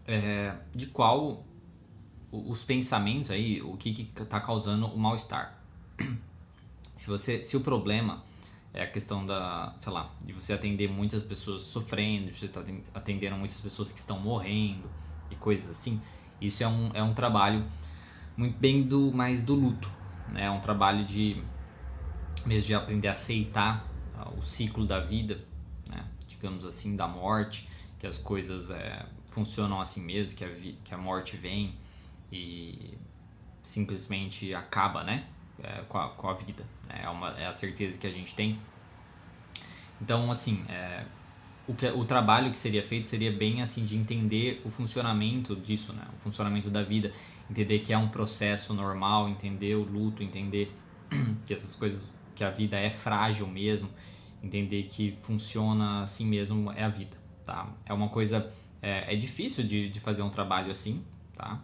[0.08, 1.44] é, de qual
[2.32, 5.60] os pensamentos aí, o que está causando o mal-estar.
[6.96, 8.24] Se você, se o problema
[8.74, 12.62] é a questão da, sei lá, de você atender muitas pessoas sofrendo, de você tá
[12.94, 14.84] atendendo muitas pessoas que estão morrendo
[15.32, 16.00] e coisas assim,
[16.42, 17.66] isso é um, é um trabalho
[18.36, 19.90] muito bem do mais do luto,
[20.34, 20.44] né?
[20.44, 21.42] É um trabalho de
[22.45, 25.39] mesmo de aprender a aceitar uh, o ciclo da vida,
[25.89, 26.06] né?
[26.28, 30.49] digamos assim, da morte que as coisas é, funcionam assim mesmo, que a,
[30.84, 31.75] que a morte vem
[32.32, 32.97] e
[33.62, 35.25] simplesmente acaba, né?
[35.62, 36.65] É, com, a, com a vida.
[36.88, 37.02] Né?
[37.04, 38.58] É, uma, é a certeza que a gente tem.
[40.02, 41.04] Então, assim, é,
[41.67, 45.91] o, que, o trabalho que seria feito seria bem assim de entender o funcionamento disso,
[45.93, 46.04] né?
[46.13, 47.12] O funcionamento da vida,
[47.49, 50.73] entender que é um processo normal, entender o luto, entender
[51.45, 52.02] que essas coisas,
[52.36, 53.89] que a vida é frágil mesmo,
[54.44, 57.68] entender que funciona assim mesmo é a vida tá?
[57.84, 61.04] É uma coisa, é, é difícil de, de fazer um trabalho assim,
[61.36, 61.60] tá?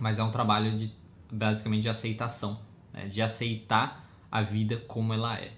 [0.00, 0.90] Mas é um trabalho de,
[1.30, 2.58] basicamente, de aceitação,
[2.94, 3.06] né?
[3.06, 5.52] de aceitar a vida como ela é,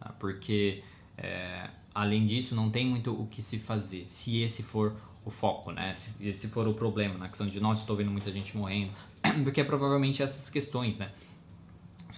[0.00, 0.14] tá?
[0.18, 0.82] Porque,
[1.18, 5.70] é, além disso, não tem muito o que se fazer, se esse for o foco,
[5.70, 5.94] né?
[5.94, 8.92] Se esse for o problema, na questão de, nossa, estou vendo muita gente morrendo,
[9.44, 11.10] porque é provavelmente essas questões, né?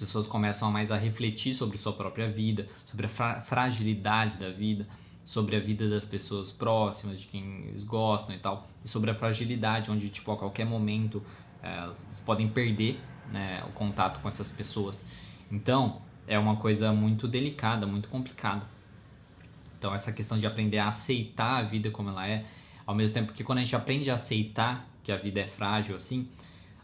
[0.00, 4.48] As pessoas começam mais a refletir sobre sua própria vida, sobre a fra fragilidade da
[4.48, 4.88] vida,
[5.26, 9.14] sobre a vida das pessoas próximas, de quem eles gostam e tal, e sobre a
[9.14, 11.22] fragilidade, onde tipo a qualquer momento
[11.62, 12.98] é, eles podem perder
[13.30, 15.04] né, o contato com essas pessoas.
[15.52, 18.66] Então é uma coisa muito delicada, muito complicada.
[19.78, 22.46] Então essa questão de aprender a aceitar a vida como ela é,
[22.86, 25.94] ao mesmo tempo que quando a gente aprende a aceitar que a vida é frágil
[25.94, 26.26] assim,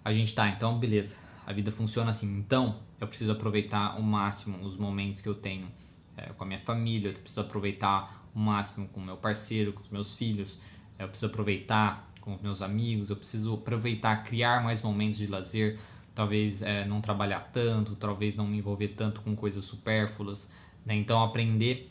[0.05, 4.59] a gente tá, então beleza, a vida funciona assim, então eu preciso aproveitar ao máximo
[4.67, 5.69] os momentos que eu tenho
[6.17, 9.81] é, com a minha família, eu preciso aproveitar o máximo com o meu parceiro, com
[9.81, 10.59] os meus filhos.
[10.99, 15.79] Eu preciso aproveitar com os meus amigos, eu preciso aproveitar, criar mais momentos de lazer.
[16.15, 20.49] Talvez é, não trabalhar tanto, talvez não me envolver tanto com coisas supérfluas.
[20.85, 20.95] Né?
[20.97, 21.91] Então, aprender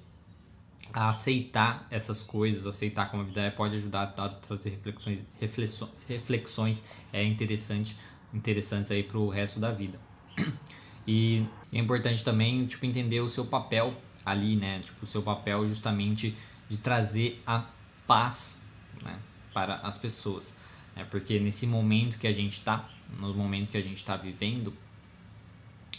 [0.94, 5.92] a aceitar essas coisas, aceitar como a vida é, pode ajudar a trazer reflexões, reflexões,
[6.08, 7.98] reflexões é interessante,
[8.36, 10.00] interessantes aí para o resto da vida.
[11.08, 13.94] E é importante também tipo entender o seu papel
[14.26, 14.80] ali, né?
[14.80, 16.36] Tipo, o seu papel justamente
[16.68, 17.64] de trazer a
[18.08, 18.60] paz
[19.04, 19.20] né?
[19.54, 20.52] para as pessoas.
[20.96, 21.06] Né?
[21.12, 24.74] Porque nesse momento que a gente está, no momento que a gente está vivendo,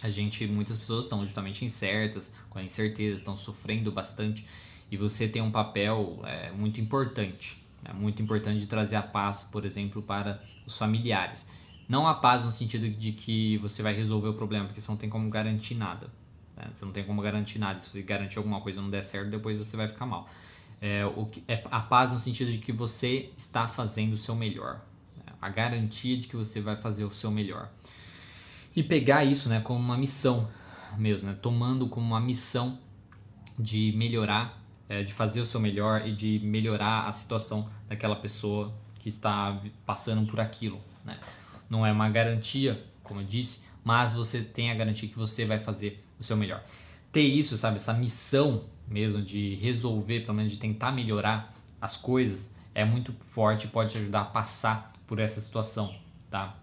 [0.02, 4.44] a gente, muitas pessoas estão justamente incertas, com a incerteza, estão sofrendo bastante
[4.90, 9.44] e você tem um papel é, muito importante, é muito importante de trazer a paz,
[9.50, 11.44] por exemplo, para os familiares.
[11.88, 14.98] Não a paz no sentido de que você vai resolver o problema, porque você não
[14.98, 16.10] tem como garantir nada.
[16.56, 16.64] Né?
[16.74, 17.80] Você não tem como garantir nada.
[17.80, 20.28] Se você garantir alguma coisa e não der certo, depois você vai ficar mal.
[20.80, 24.34] É, o que, é a paz no sentido de que você está fazendo o seu
[24.34, 24.80] melhor.
[25.16, 25.32] Né?
[25.40, 27.70] A garantia de que você vai fazer o seu melhor.
[28.74, 30.48] E pegar isso né, como uma missão
[30.98, 31.38] mesmo, né?
[31.40, 32.78] tomando como uma missão
[33.58, 38.74] de melhorar, é, de fazer o seu melhor e de melhorar a situação daquela pessoa
[38.98, 40.80] que está passando por aquilo.
[41.04, 41.18] Né?
[41.68, 45.60] Não é uma garantia, como eu disse, mas você tem a garantia que você vai
[45.60, 46.64] fazer o seu melhor.
[47.12, 52.50] Ter isso, sabe, essa missão mesmo de resolver, pelo menos de tentar melhorar as coisas,
[52.74, 55.94] é muito forte e pode te ajudar a passar por essa situação,
[56.30, 56.56] tá?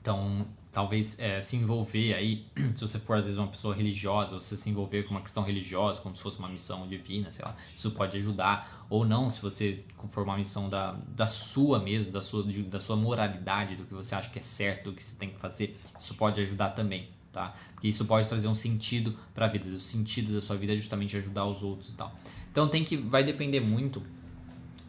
[0.00, 4.56] Então, talvez é, se envolver aí, se você for às vezes uma pessoa religiosa, você
[4.56, 7.92] se envolver com uma questão religiosa, como se fosse uma missão divina, sei lá, isso
[7.92, 8.84] pode ajudar.
[8.90, 12.96] Ou não, se você for uma missão da, da sua mesmo, da sua, da sua
[12.96, 16.14] moralidade, do que você acha que é certo, do que você tem que fazer, isso
[16.16, 17.54] pode ajudar também, tá?
[17.72, 19.68] Porque isso pode trazer um sentido para a vida.
[19.68, 22.12] O sentido da sua vida é justamente ajudar os outros e tal.
[22.50, 24.02] Então tem que, vai depender muito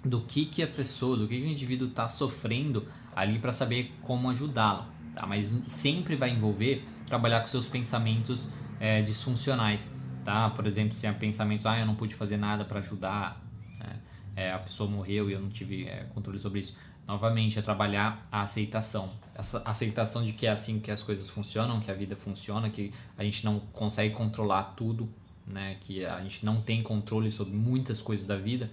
[0.03, 3.93] do que, que a pessoa, do que, que o indivíduo está sofrendo ali para saber
[4.01, 5.25] como ajudá-lo tá?
[5.25, 8.47] Mas sempre vai envolver trabalhar com seus pensamentos
[8.79, 9.91] é, disfuncionais,
[10.23, 10.49] tá?
[10.49, 13.41] Por exemplo, se há pensamentos, ah, eu não pude fazer nada para ajudar,
[13.79, 13.99] né?
[14.35, 16.75] é, a pessoa morreu e eu não tive é, controle sobre isso.
[17.07, 19.11] Novamente, é trabalhar a aceitação.
[19.35, 22.91] Essa aceitação de que é assim que as coisas funcionam, que a vida funciona, que
[23.15, 25.07] a gente não consegue controlar tudo,
[25.45, 25.77] né?
[25.81, 28.71] Que a gente não tem controle sobre muitas coisas da vida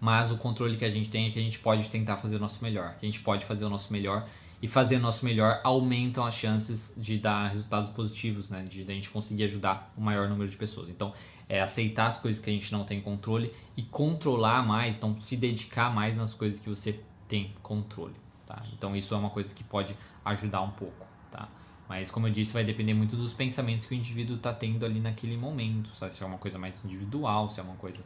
[0.00, 2.38] mas o controle que a gente tem é que a gente pode tentar fazer o
[2.38, 4.28] nosso melhor, que a gente pode fazer o nosso melhor
[4.60, 8.64] e fazer o nosso melhor aumentam as chances de dar resultados positivos, né?
[8.64, 10.88] De, de a gente conseguir ajudar o maior número de pessoas.
[10.88, 11.14] Então,
[11.48, 15.36] é aceitar as coisas que a gente não tem controle e controlar mais, então se
[15.36, 18.14] dedicar mais nas coisas que você tem controle,
[18.46, 18.62] tá?
[18.72, 21.48] Então, isso é uma coisa que pode ajudar um pouco, tá?
[21.88, 25.00] Mas, como eu disse, vai depender muito dos pensamentos que o indivíduo está tendo ali
[25.00, 26.14] naquele momento, sabe?
[26.14, 28.04] Se é uma coisa mais individual, se é uma coisa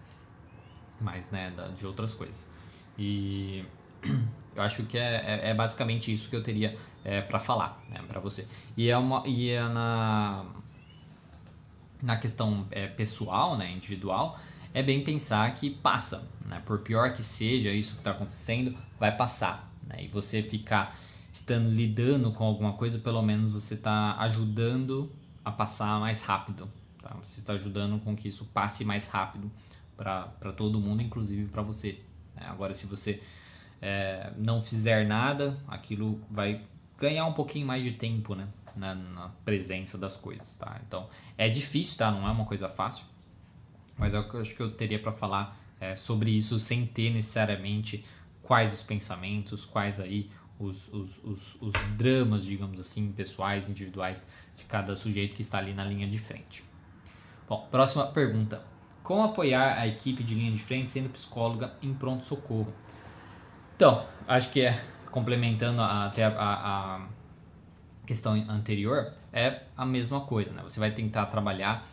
[1.01, 2.47] mais, né, de outras coisas.
[2.97, 3.65] E
[4.55, 8.01] eu acho que é, é, é basicamente isso que eu teria é, para falar né,
[8.07, 8.47] para você.
[8.77, 10.45] E é, uma, e é na,
[12.03, 14.38] na questão é, pessoal, né, individual,
[14.75, 16.23] é bem pensar que passa.
[16.47, 16.62] Né?
[16.65, 19.71] Por pior que seja isso que está acontecendo, vai passar.
[19.87, 20.05] Né?
[20.05, 20.99] E você ficar
[21.33, 25.11] estando lidando com alguma coisa, pelo menos você está ajudando
[25.45, 26.69] a passar mais rápido.
[27.01, 27.17] Tá?
[27.25, 29.51] Você está ajudando com que isso passe mais rápido
[29.97, 32.01] para todo mundo, inclusive para você.
[32.35, 32.47] Né?
[32.49, 33.23] Agora, se você
[33.83, 36.62] é, não fizer nada, aquilo vai
[36.99, 38.47] ganhar um pouquinho mais de tempo, né?
[38.77, 40.81] Na, na, presença das coisas, tá?
[40.87, 42.11] Então, é difícil, tá?
[42.11, 43.05] Não é uma coisa fácil,
[43.99, 48.03] mas é eu acho que eu teria para falar é, sobre isso sem ter necessariamente
[48.42, 54.25] quais os pensamentos, quais aí os, os, os, os dramas, digamos assim, pessoais, individuais
[54.57, 56.64] de cada sujeito que está ali na linha de frente.
[57.49, 58.62] Bom, próxima pergunta.
[59.03, 62.73] Como apoiar a equipe de linha de frente sendo psicóloga em pronto-socorro?
[63.83, 67.01] Então, acho que é complementando até a, a, a,
[68.07, 70.62] questão anterior, é a mesma coisa, né?
[70.62, 71.85] Você vai tentar trabalhar.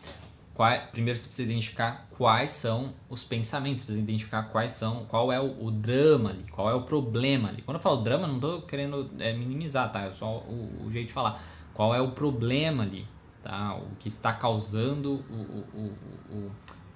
[0.54, 5.32] Qual, primeiro você precisa identificar quais são os pensamentos, você precisa identificar quais são, qual
[5.32, 7.60] é o, o drama ali, qual é o problema ali.
[7.60, 10.02] Quando eu falo drama, não estou querendo é, minimizar, tá?
[10.02, 11.42] É só o, o, jeito de falar.
[11.74, 13.04] Qual é o problema ali,
[13.42, 13.74] tá?
[13.74, 15.96] O que está causando o, o,
[16.30, 16.50] o,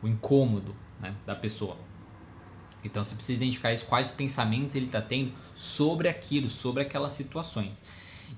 [0.04, 1.76] o incômodo né, da pessoa.
[2.84, 7.80] Então você precisa identificar quais pensamentos ele está tendo sobre aquilo, sobre aquelas situações.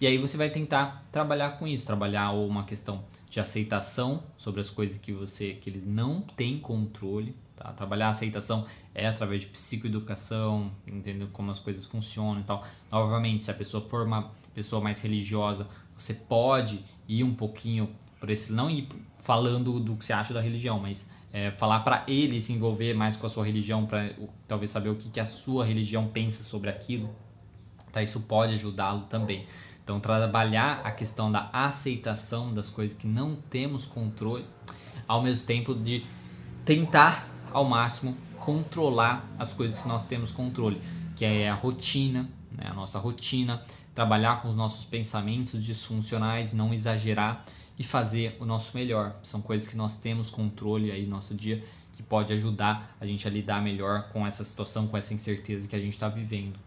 [0.01, 4.71] E aí você vai tentar trabalhar com isso, trabalhar uma questão de aceitação sobre as
[4.71, 7.73] coisas que você que eles não têm controle, tá?
[7.73, 12.65] Trabalhar a aceitação é através de psicoeducação, entendendo como as coisas funcionam e tal.
[12.91, 18.31] Novamente, se a pessoa for uma pessoa mais religiosa, você pode ir um pouquinho por
[18.31, 18.89] esse não ir
[19.21, 21.07] falando do que você acha da religião, mas
[21.37, 24.11] é, falar para ele se envolver mais com a sua religião, para
[24.49, 27.11] talvez saber o que, que a sua religião pensa sobre aquilo,
[27.93, 28.03] tá?
[28.03, 29.47] Isso pode ajudá-lo também.
[29.85, 34.47] Então, trabalhar a questão da aceitação das coisas que não temos controle,
[35.07, 36.07] ao mesmo tempo de
[36.65, 40.81] tentar ao máximo controlar as coisas que nós temos controle,
[41.17, 42.65] que é a rotina, né?
[42.71, 43.63] a nossa rotina,
[43.95, 47.45] trabalhar com os nossos pensamentos disfuncionais, não exagerar
[47.79, 49.17] e fazer o nosso melhor.
[49.23, 51.63] São coisas que nós temos controle aí no nosso dia
[51.93, 55.75] que pode ajudar a gente a lidar melhor com essa situação, com essa incerteza que
[55.75, 56.59] a gente está vivendo.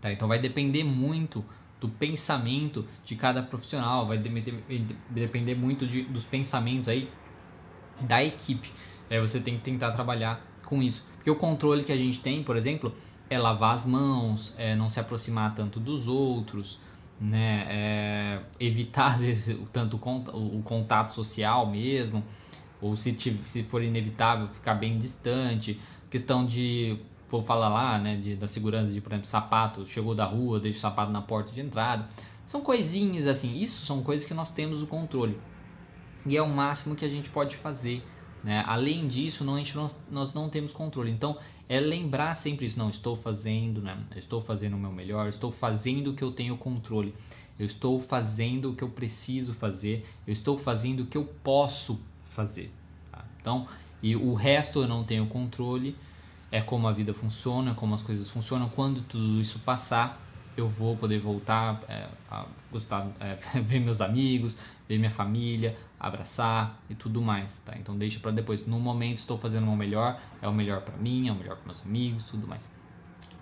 [0.00, 0.12] Tá?
[0.12, 1.44] Então vai depender muito
[1.80, 7.10] do pensamento de cada profissional, vai depender muito de, dos pensamentos aí
[8.00, 8.70] da equipe.
[9.10, 11.04] É, você tem que tentar trabalhar com isso.
[11.16, 12.94] Porque o controle que a gente tem, por exemplo,
[13.28, 16.78] é lavar as mãos, é não se aproximar tanto dos outros,
[17.20, 17.66] né?
[17.68, 22.24] É evitar às vezes tanto o contato social mesmo,
[22.80, 25.80] ou se, se for inevitável ficar bem distante.
[26.10, 26.98] Questão de,
[27.28, 30.78] vou falar lá, né, de, da segurança de, por exemplo, sapato, chegou da rua, deixa
[30.78, 32.08] o sapato na porta de entrada.
[32.46, 35.38] São coisinhas assim, isso são coisas que nós temos o controle.
[36.24, 38.04] E é o máximo que a gente pode fazer
[38.46, 38.62] né?
[38.64, 41.10] Além disso, não, a gente, nós, nós não temos controle.
[41.10, 41.36] Então,
[41.68, 42.78] é lembrar sempre isso.
[42.78, 43.98] Não, estou fazendo, né?
[44.16, 47.14] estou fazendo o meu melhor, estou fazendo o que eu tenho controle.
[47.58, 50.06] Eu estou fazendo o que eu preciso fazer.
[50.26, 51.98] Eu estou fazendo o que eu posso
[52.28, 52.70] fazer.
[53.10, 53.24] Tá?
[53.40, 53.66] Então,
[54.02, 55.96] e o resto eu não tenho controle.
[56.50, 58.68] É como a vida funciona, como as coisas funcionam.
[58.68, 60.22] Quando tudo isso passar,
[60.56, 64.56] eu vou poder voltar é, a gostar, é, ver meus amigos,
[64.88, 67.74] ver minha família, abraçar e tudo mais, tá?
[67.76, 68.66] Então deixa para depois.
[68.66, 71.66] No momento estou fazendo o melhor, é o melhor para mim, é o melhor para
[71.66, 72.62] meus amigos, tudo mais.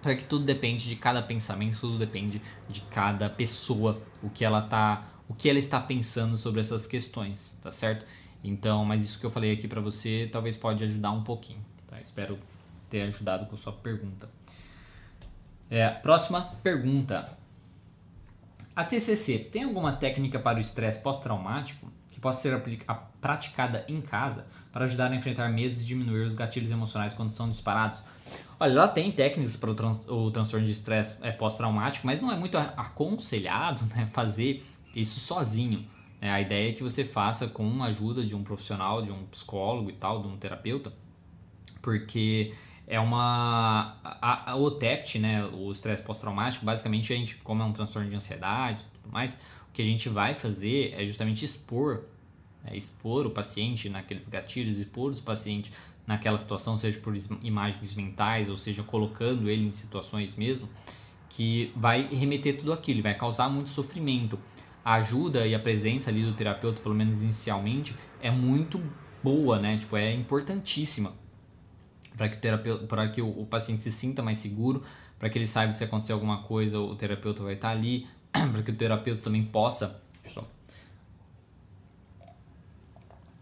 [0.04, 4.60] É que tudo depende de cada pensamento, tudo depende de cada pessoa, o que ela
[4.60, 8.04] tá, o que ela está pensando sobre essas questões, tá certo?
[8.42, 11.98] Então, mas isso que eu falei aqui para você talvez pode ajudar um pouquinho, tá?
[12.02, 12.38] Espero
[12.90, 14.28] ter ajudado com sua pergunta.
[15.70, 17.36] É, próxima pergunta.
[18.76, 22.60] A TCC tem alguma técnica para o estresse pós-traumático que possa ser
[23.20, 27.48] praticada em casa para ajudar a enfrentar medos e diminuir os gatilhos emocionais quando são
[27.48, 28.02] disparados?
[28.58, 32.32] Olha, ela tem técnicas para o, trans o transtorno de estresse é, pós-traumático, mas não
[32.32, 35.86] é muito aconselhado né, fazer isso sozinho.
[36.20, 39.24] É, a ideia é que você faça com a ajuda de um profissional, de um
[39.26, 40.92] psicólogo e tal, de um terapeuta,
[41.82, 42.54] porque
[42.86, 44.56] é uma a, a,
[45.18, 49.12] né, o estresse pós-traumático, basicamente a gente, como é um transtorno de ansiedade e tudo
[49.12, 49.32] mais,
[49.68, 52.04] o que a gente vai fazer é justamente expor,
[52.62, 55.72] né, expor o paciente naqueles gatilhos, expor o paciente
[56.06, 60.68] naquela situação, seja por imagens mentais, ou seja, colocando ele em situações mesmo,
[61.30, 64.38] que vai remeter tudo aquilo, vai causar muito sofrimento.
[64.84, 68.78] A ajuda e a presença ali do terapeuta, pelo menos inicialmente, é muito
[69.22, 69.78] boa, né?
[69.78, 71.14] Tipo, é importantíssima
[72.16, 74.82] para que, o, terapeuta, para que o, o, paciente se sinta mais seguro,
[75.18, 78.70] para que ele saiba se acontecer alguma coisa, o terapeuta vai estar ali, para que
[78.70, 80.00] o terapeuta também possa.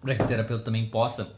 [0.00, 1.36] Para que o terapeuta também possa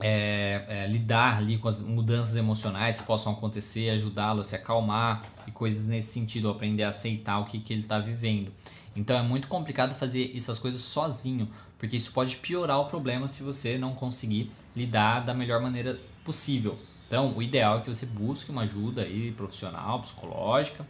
[0.00, 5.24] é, é, lidar ali com as mudanças emocionais que possam acontecer, ajudá-lo a se acalmar
[5.46, 8.52] e coisas nesse sentido, aprender a aceitar o que, que ele está vivendo.
[8.96, 11.48] Então é muito complicado fazer essas coisas sozinho,
[11.78, 16.78] porque isso pode piorar o problema se você não conseguir lidar da melhor maneira possível.
[17.06, 20.86] Então, o ideal é que você busque uma ajuda aí profissional, psicológica,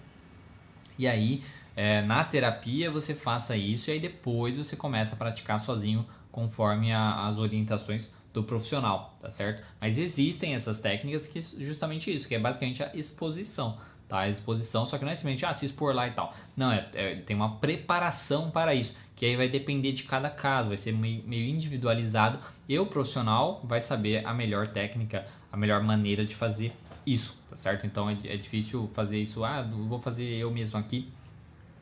[0.99, 1.43] e aí
[1.77, 6.93] é, na terapia você faça isso e aí depois você começa a praticar sozinho conforme
[6.93, 9.63] a, as orientações do profissional, tá certo?
[9.81, 13.79] Mas existem essas técnicas que justamente isso, que é basicamente a exposição,
[14.15, 14.21] tá?
[14.21, 16.33] A exposição, só que não é simplesmente ah, se expor lá e tal.
[16.57, 20.69] Não, é, é tem uma preparação para isso, que aí vai depender de cada caso,
[20.69, 22.39] vai ser meio, meio individualizado
[22.69, 26.73] e o profissional vai saber a melhor técnica, a melhor maneira de fazer
[27.05, 27.87] isso, tá certo?
[27.87, 31.13] Então é, é difícil fazer isso, ah, vou fazer eu mesmo aqui,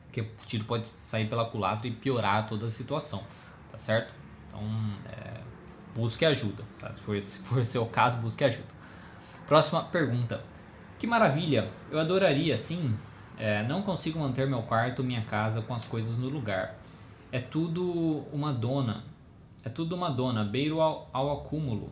[0.07, 3.23] porque o tiro pode sair pela culatra e piorar toda a situação,
[3.71, 4.15] tá certo?
[4.49, 4.63] Então,
[5.07, 5.41] é,
[5.95, 6.95] busque ajuda, tá?
[6.95, 8.73] Se for, se for seu caso, busque ajuda.
[9.47, 10.52] Próxima pergunta.
[11.03, 12.95] Que maravilha, eu adoraria, sim,
[13.37, 16.79] é, não consigo manter meu quarto, minha casa com as coisas no lugar.
[17.33, 19.03] É tudo uma dona,
[19.65, 21.91] é tudo uma dona, beiro ao, ao acúmulo.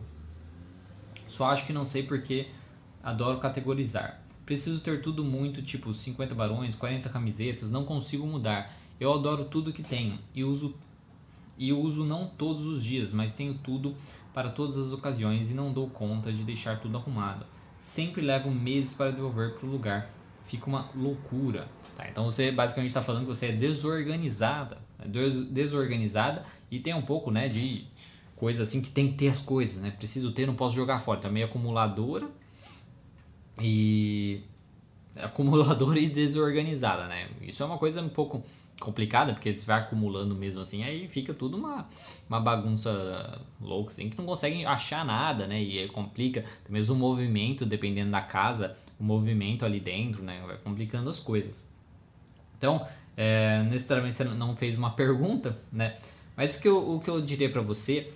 [1.27, 2.47] Só acho que não sei porque
[3.03, 4.21] adoro categorizar.
[4.45, 8.73] Preciso ter tudo muito, tipo 50 barões, 40 camisetas, não consigo mudar.
[8.97, 10.73] Eu adoro tudo que tenho e uso
[11.57, 13.93] e uso não todos os dias, mas tenho tudo
[14.33, 17.45] para todas as ocasiões e não dou conta de deixar tudo arrumado.
[17.81, 20.09] Sempre levo meses para devolver para o lugar.
[20.45, 21.67] Fica uma loucura.
[21.97, 27.01] Tá, então você basicamente está falando que você é desorganizada, é desorganizada e tem um
[27.01, 27.85] pouco, né, de
[28.35, 29.91] coisa assim que tem que ter as coisas, né?
[29.91, 31.19] Preciso ter, não posso jogar fora.
[31.19, 32.29] Também acumuladora
[33.59, 34.41] e
[35.15, 37.29] acumuladora e desorganizada, né?
[37.41, 38.43] Isso é uma coisa um pouco
[38.81, 41.87] complicada, porque você vai acumulando mesmo assim, aí fica tudo uma,
[42.27, 45.61] uma bagunça louca, assim, que não consegue achar nada, né?
[45.61, 46.43] E complica.
[46.67, 50.41] Mesmo o movimento, dependendo da casa, o movimento ali dentro, né?
[50.45, 51.63] Vai complicando as coisas.
[52.57, 55.97] Então, é, necessariamente você não fez uma pergunta, né?
[56.35, 58.11] Mas o que eu, o que eu diria para você,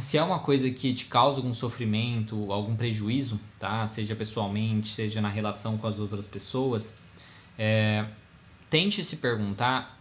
[0.00, 3.86] se é uma coisa que te causa algum sofrimento, algum prejuízo, tá?
[3.86, 6.92] Seja pessoalmente, seja na relação com as outras pessoas,
[7.58, 8.06] é,
[8.72, 10.00] tente se perguntar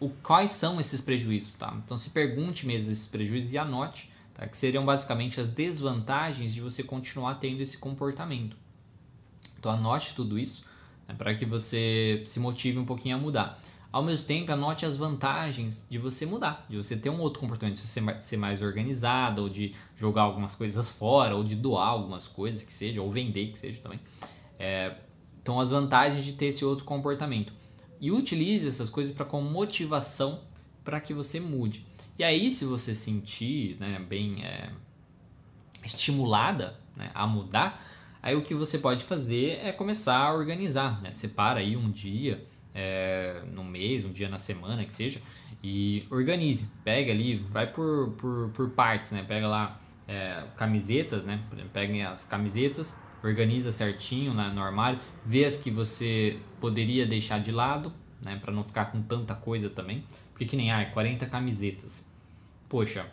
[0.00, 1.78] o, quais são esses prejuízos, tá?
[1.84, 4.48] Então se pergunte mesmo esses prejuízos e anote, tá?
[4.48, 8.56] Que seriam basicamente as desvantagens de você continuar tendo esse comportamento.
[9.58, 10.64] Então anote tudo isso
[11.06, 13.60] né, para que você se motive um pouquinho a mudar.
[13.92, 17.76] Ao mesmo tempo, anote as vantagens de você mudar, de você ter um outro comportamento,
[17.76, 22.26] de você ser mais organizado, ou de jogar algumas coisas fora, ou de doar algumas
[22.26, 24.00] coisas que seja, ou vender que seja também.
[24.58, 24.94] É,
[25.42, 27.52] então, as vantagens de ter esse outro comportamento.
[28.00, 30.42] E utilize essas coisas para como motivação
[30.84, 31.86] para que você mude.
[32.18, 34.70] E aí, se você sentir né, bem é,
[35.84, 37.86] estimulada né, a mudar,
[38.22, 41.00] aí o que você pode fazer é começar a organizar.
[41.00, 41.12] Né?
[41.12, 42.44] Separa aí um dia
[42.74, 45.20] é, no mês, um dia na semana, que seja,
[45.62, 46.68] e organize.
[46.84, 49.24] Pega ali, vai por, por, por partes, né?
[49.26, 51.40] Pega lá é, camisetas, né?
[51.72, 57.52] Peguem as camisetas, organiza certinho né, no armário, vê as que você poderia deixar de
[57.52, 57.92] lado,
[58.22, 58.36] né?
[58.36, 60.04] Para não ficar com tanta coisa também.
[60.30, 62.04] Porque que nem, ah, 40 camisetas.
[62.68, 63.06] Poxa,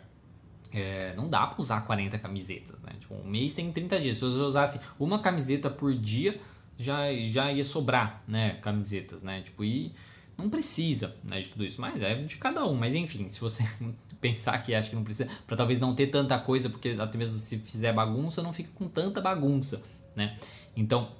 [0.72, 2.92] é, não dá para usar 40 camisetas, né?
[2.98, 4.18] Tipo, um mês tem 30 dias.
[4.18, 6.40] Se você usasse uma camiseta por dia,
[6.78, 9.92] já, já ia sobrar, né, camisetas, né, tipo, e
[10.36, 13.64] não precisa, né, de tudo isso, mas é de cada um, mas enfim, se você
[14.20, 17.38] pensar que acha que não precisa, para talvez não ter tanta coisa, porque até mesmo
[17.38, 19.82] se fizer bagunça, não fica com tanta bagunça,
[20.16, 20.38] né,
[20.74, 21.12] então,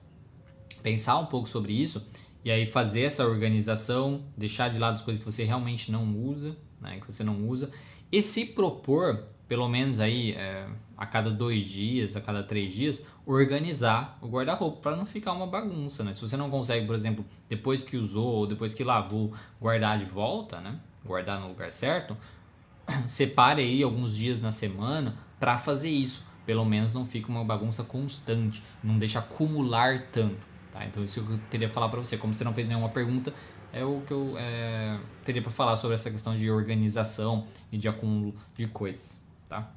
[0.83, 2.05] pensar um pouco sobre isso,
[2.45, 6.57] e aí fazer essa organização, deixar de lado as coisas que você realmente não usa,
[6.81, 7.71] né, que você não usa,
[8.11, 10.67] e se propor, pelo menos aí, é,
[10.97, 15.47] a cada dois dias, a cada três dias, organizar o guarda-roupa para não ficar uma
[15.47, 16.15] bagunça, né?
[16.15, 20.05] Se você não consegue, por exemplo, depois que usou ou depois que lavou, guardar de
[20.05, 20.79] volta, né?
[21.05, 22.17] Guardar no lugar certo,
[23.09, 26.25] separe aí alguns dias na semana para fazer isso.
[26.47, 30.39] Pelo menos não fica uma bagunça constante, não deixa acumular tanto,
[30.73, 30.87] tá?
[30.87, 32.17] Então isso eu teria para falar para você.
[32.17, 33.35] Como você não fez nenhuma pergunta,
[33.73, 37.89] é o que eu é, teria para falar sobre essa questão de organização e de
[37.89, 39.71] acúmulo de coisas, tá?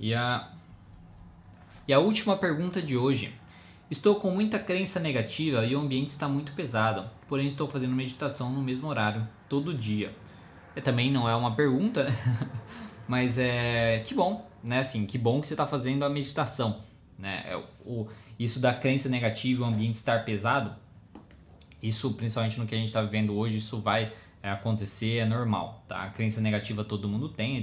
[0.00, 0.50] E a
[1.86, 3.34] e a última pergunta de hoje.
[3.90, 8.48] Estou com muita crença negativa e o ambiente está muito pesado, porém estou fazendo meditação
[8.48, 10.14] no mesmo horário, todo dia.
[10.76, 12.06] É, também não é uma pergunta?
[13.08, 14.80] Mas é que bom, né?
[14.80, 16.82] Assim, que bom que você está fazendo a meditação,
[17.18, 17.44] né?
[17.46, 18.08] É, o,
[18.38, 20.74] isso da crença negativa o ambiente estar pesado,
[21.82, 25.84] isso principalmente no que a gente está vivendo hoje, isso vai é, acontecer, é normal,
[25.86, 26.02] tá?
[26.02, 27.60] A crença negativa todo mundo tem, é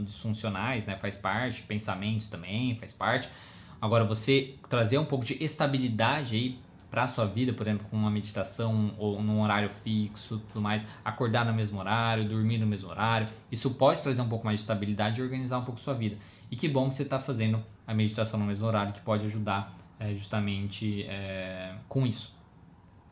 [0.00, 0.96] disfuncionais, né?
[0.96, 3.28] Faz parte, pensamentos também faz parte.
[3.80, 6.58] Agora, você trazer um pouco de estabilidade aí
[6.90, 10.82] para a sua vida, por exemplo, com uma meditação ou num horário fixo, tudo mais,
[11.04, 14.62] acordar no mesmo horário, dormir no mesmo horário, isso pode trazer um pouco mais de
[14.62, 16.16] estabilidade e organizar um pouco sua vida.
[16.50, 19.76] E que bom que você está fazendo a meditação no mesmo horário, que pode ajudar
[20.00, 22.34] é, justamente é, com isso.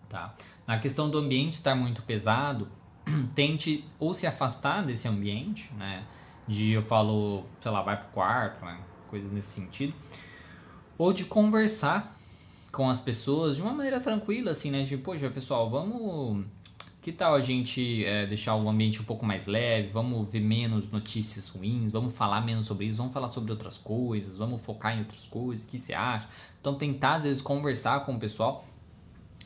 [0.08, 0.34] Tá?
[0.66, 2.68] Na questão do ambiente estar muito pesado,
[3.34, 6.04] tente ou se afastar desse ambiente, né?
[6.48, 8.78] De eu falo, sei lá, vai pro quarto, né?
[9.08, 9.94] coisas nesse sentido
[10.98, 12.15] ou de conversar
[12.76, 14.84] com as pessoas de uma maneira tranquila, assim, né?
[14.84, 16.44] Tipo, poxa, pessoal, vamos.
[17.00, 19.88] Que tal a gente é, deixar o ambiente um pouco mais leve?
[19.88, 21.90] Vamos ver menos notícias ruins?
[21.90, 22.98] Vamos falar menos sobre isso?
[22.98, 24.36] Vamos falar sobre outras coisas?
[24.36, 25.64] Vamos focar em outras coisas?
[25.64, 26.28] O que você acha?
[26.60, 28.66] Então, tentar às vezes conversar com o pessoal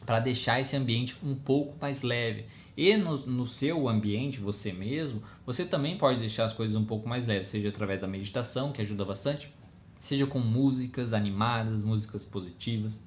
[0.04, 2.46] para deixar esse ambiente um pouco mais leve.
[2.76, 7.08] E no, no, seu ambiente, você mesmo, você também pode deixar as coisas um pouco
[7.08, 9.52] mais leves, seja através da meditação, que ajuda bastante,
[10.00, 12.98] seja com músicas animadas, músicas positivas,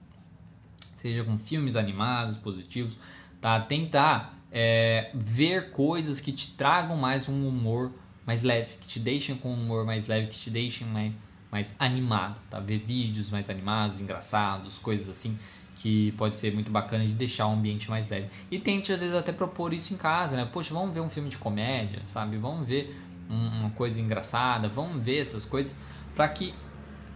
[1.03, 2.97] seja com filmes animados, positivos,
[3.41, 3.59] tá?
[3.59, 7.91] Tentar é, ver coisas que te tragam mais um humor
[8.25, 11.11] mais leve, que te deixem com um humor mais leve, que te deixem mais,
[11.51, 12.57] mais animado, tá?
[12.59, 15.37] Ver vídeos mais animados, engraçados, coisas assim,
[15.75, 18.29] que pode ser muito bacana de deixar o ambiente mais leve.
[18.49, 20.47] E tente às vezes até propor isso em casa, né?
[20.51, 22.37] Poxa, vamos ver um filme de comédia, sabe?
[22.37, 22.97] Vamos ver
[23.29, 25.75] uma coisa engraçada, vamos ver essas coisas
[26.15, 26.53] para que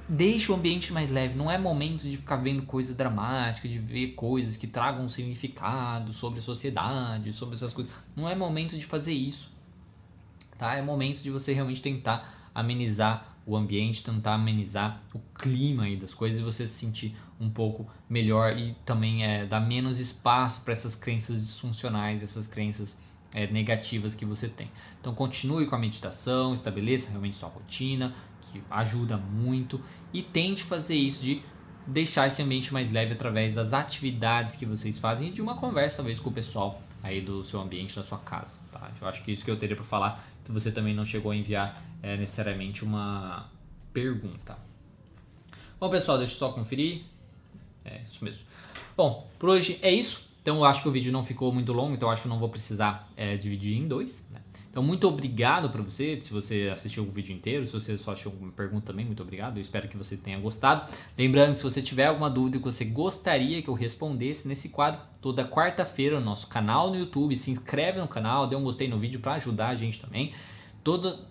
[0.09, 1.35] Deixe o ambiente mais leve.
[1.35, 6.39] Não é momento de ficar vendo coisa dramática, de ver coisas que tragam significado sobre
[6.39, 7.91] a sociedade, sobre essas coisas.
[8.15, 9.51] Não é momento de fazer isso.
[10.57, 10.75] Tá?
[10.75, 16.13] É momento de você realmente tentar amenizar o ambiente, tentar amenizar o clima aí das
[16.13, 20.73] coisas e você se sentir um pouco melhor e também é, dar menos espaço para
[20.73, 22.97] essas crenças disfuncionais, essas crenças
[23.33, 24.71] é, negativas que você tem.
[24.99, 28.13] Então continue com a meditação, estabeleça realmente sua rotina,
[28.51, 29.81] que ajuda muito
[30.13, 31.41] e tente fazer isso de
[31.85, 35.97] deixar esse ambiente mais leve através das atividades que vocês fazem e de uma conversa
[35.97, 38.91] talvez com o pessoal aí do seu ambiente, da sua casa, tá?
[38.99, 41.35] Eu acho que isso que eu teria para falar, se você também não chegou a
[41.35, 43.49] enviar é, necessariamente uma
[43.93, 44.57] pergunta.
[45.79, 47.03] Bom, pessoal, deixa eu só conferir.
[47.85, 48.41] É isso mesmo.
[48.95, 51.93] Bom, por hoje é isso Então eu acho que o vídeo não ficou muito longo,
[51.93, 54.25] então eu acho que não vou precisar é, dividir em dois.
[54.77, 58.31] Então, muito obrigado para você, se você assistiu o vídeo inteiro, se você só achou
[58.31, 59.57] alguma pergunta também, muito obrigado.
[59.57, 60.93] Eu espero que você tenha gostado.
[61.17, 65.01] Lembrando que se você tiver alguma dúvida que você gostaria que eu respondesse nesse quadro,
[65.19, 68.99] toda quarta-feira no nosso canal no YouTube, se inscreve no canal, dê um gostei no
[68.99, 70.35] vídeo para ajudar a gente também.
[70.83, 71.21] Toda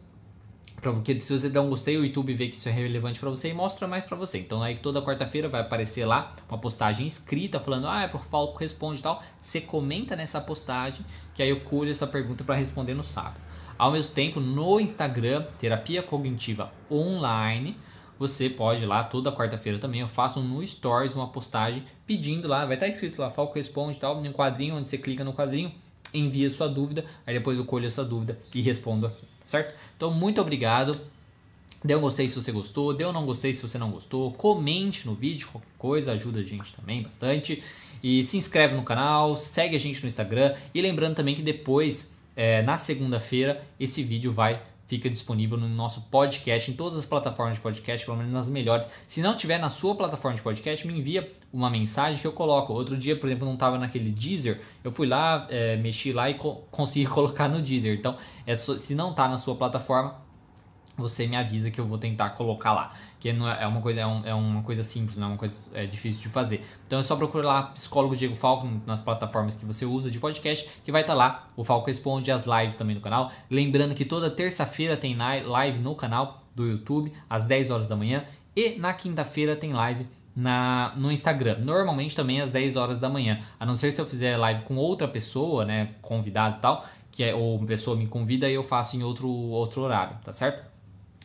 [0.80, 3.48] porque se você der um gostei, o YouTube vê que isso é relevante para você
[3.48, 4.38] e mostra mais para você.
[4.38, 8.58] Então aí toda quarta-feira vai aparecer lá uma postagem escrita falando: "Ah, é pro Falco
[8.58, 9.22] responde" e tal.
[9.40, 11.04] Você comenta nessa postagem,
[11.34, 13.40] que aí eu colho essa pergunta para responder no sábado.
[13.78, 17.76] Ao mesmo tempo, no Instagram, Terapia Cognitiva Online,
[18.18, 20.00] você pode ir lá toda quarta-feira também.
[20.00, 24.00] Eu faço no Stories uma postagem pedindo lá, vai estar escrito lá, Falco responde e
[24.00, 25.72] tal, um quadrinho, onde você clica no quadrinho,
[26.14, 29.74] envia sua dúvida, aí depois eu colho essa dúvida e respondo aqui certo?
[29.96, 31.00] Então, muito obrigado.
[31.82, 35.06] Dê um gostei se você gostou, dê um não gostei se você não gostou, comente
[35.06, 37.62] no vídeo, qualquer coisa, ajuda a gente também bastante.
[38.02, 40.54] E se inscreve no canal, segue a gente no Instagram.
[40.74, 46.00] E lembrando também que depois, é, na segunda-feira, esse vídeo vai fica disponível no nosso
[46.02, 48.86] podcast, em todas as plataformas de podcast, pelo menos nas melhores.
[49.06, 52.72] Se não tiver na sua plataforma de podcast, me envia uma mensagem que eu coloco.
[52.72, 56.34] Outro dia, por exemplo, não estava naquele Deezer, eu fui lá, é, mexi lá e
[56.34, 57.98] co consegui colocar no Deezer.
[57.98, 58.16] Então,
[58.46, 60.16] é so, se não está na sua plataforma,
[60.96, 62.94] você me avisa que eu vou tentar colocar lá.
[63.32, 65.54] Não é, é uma coisa, é, um, é uma coisa simples, não é uma coisa
[65.72, 66.64] é difícil de fazer.
[66.86, 70.68] Então é só procurar lá Psicólogo Diego Falco nas plataformas que você usa de podcast,
[70.84, 71.48] que vai estar tá lá.
[71.56, 73.32] O Falco responde as lives também no canal.
[73.50, 78.24] Lembrando que toda terça-feira tem live no canal do YouTube, às 10 horas da manhã.
[78.54, 80.06] E na quinta-feira tem live
[80.36, 81.60] na, no Instagram.
[81.64, 83.40] Normalmente também às 10 horas da manhã.
[83.58, 85.94] A não ser se eu fizer live com outra pessoa, né?
[86.02, 89.28] Convidado e tal, que é, ou uma pessoa me convida e eu faço em outro,
[89.28, 90.70] outro horário, tá certo?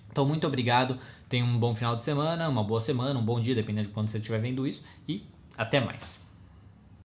[0.10, 0.98] Então, muito obrigado.
[1.32, 4.10] Tenha um bom final de semana, uma boa semana, um bom dia, dependendo de quando
[4.10, 4.84] você estiver vendo isso.
[5.08, 5.26] E
[5.58, 6.21] até mais.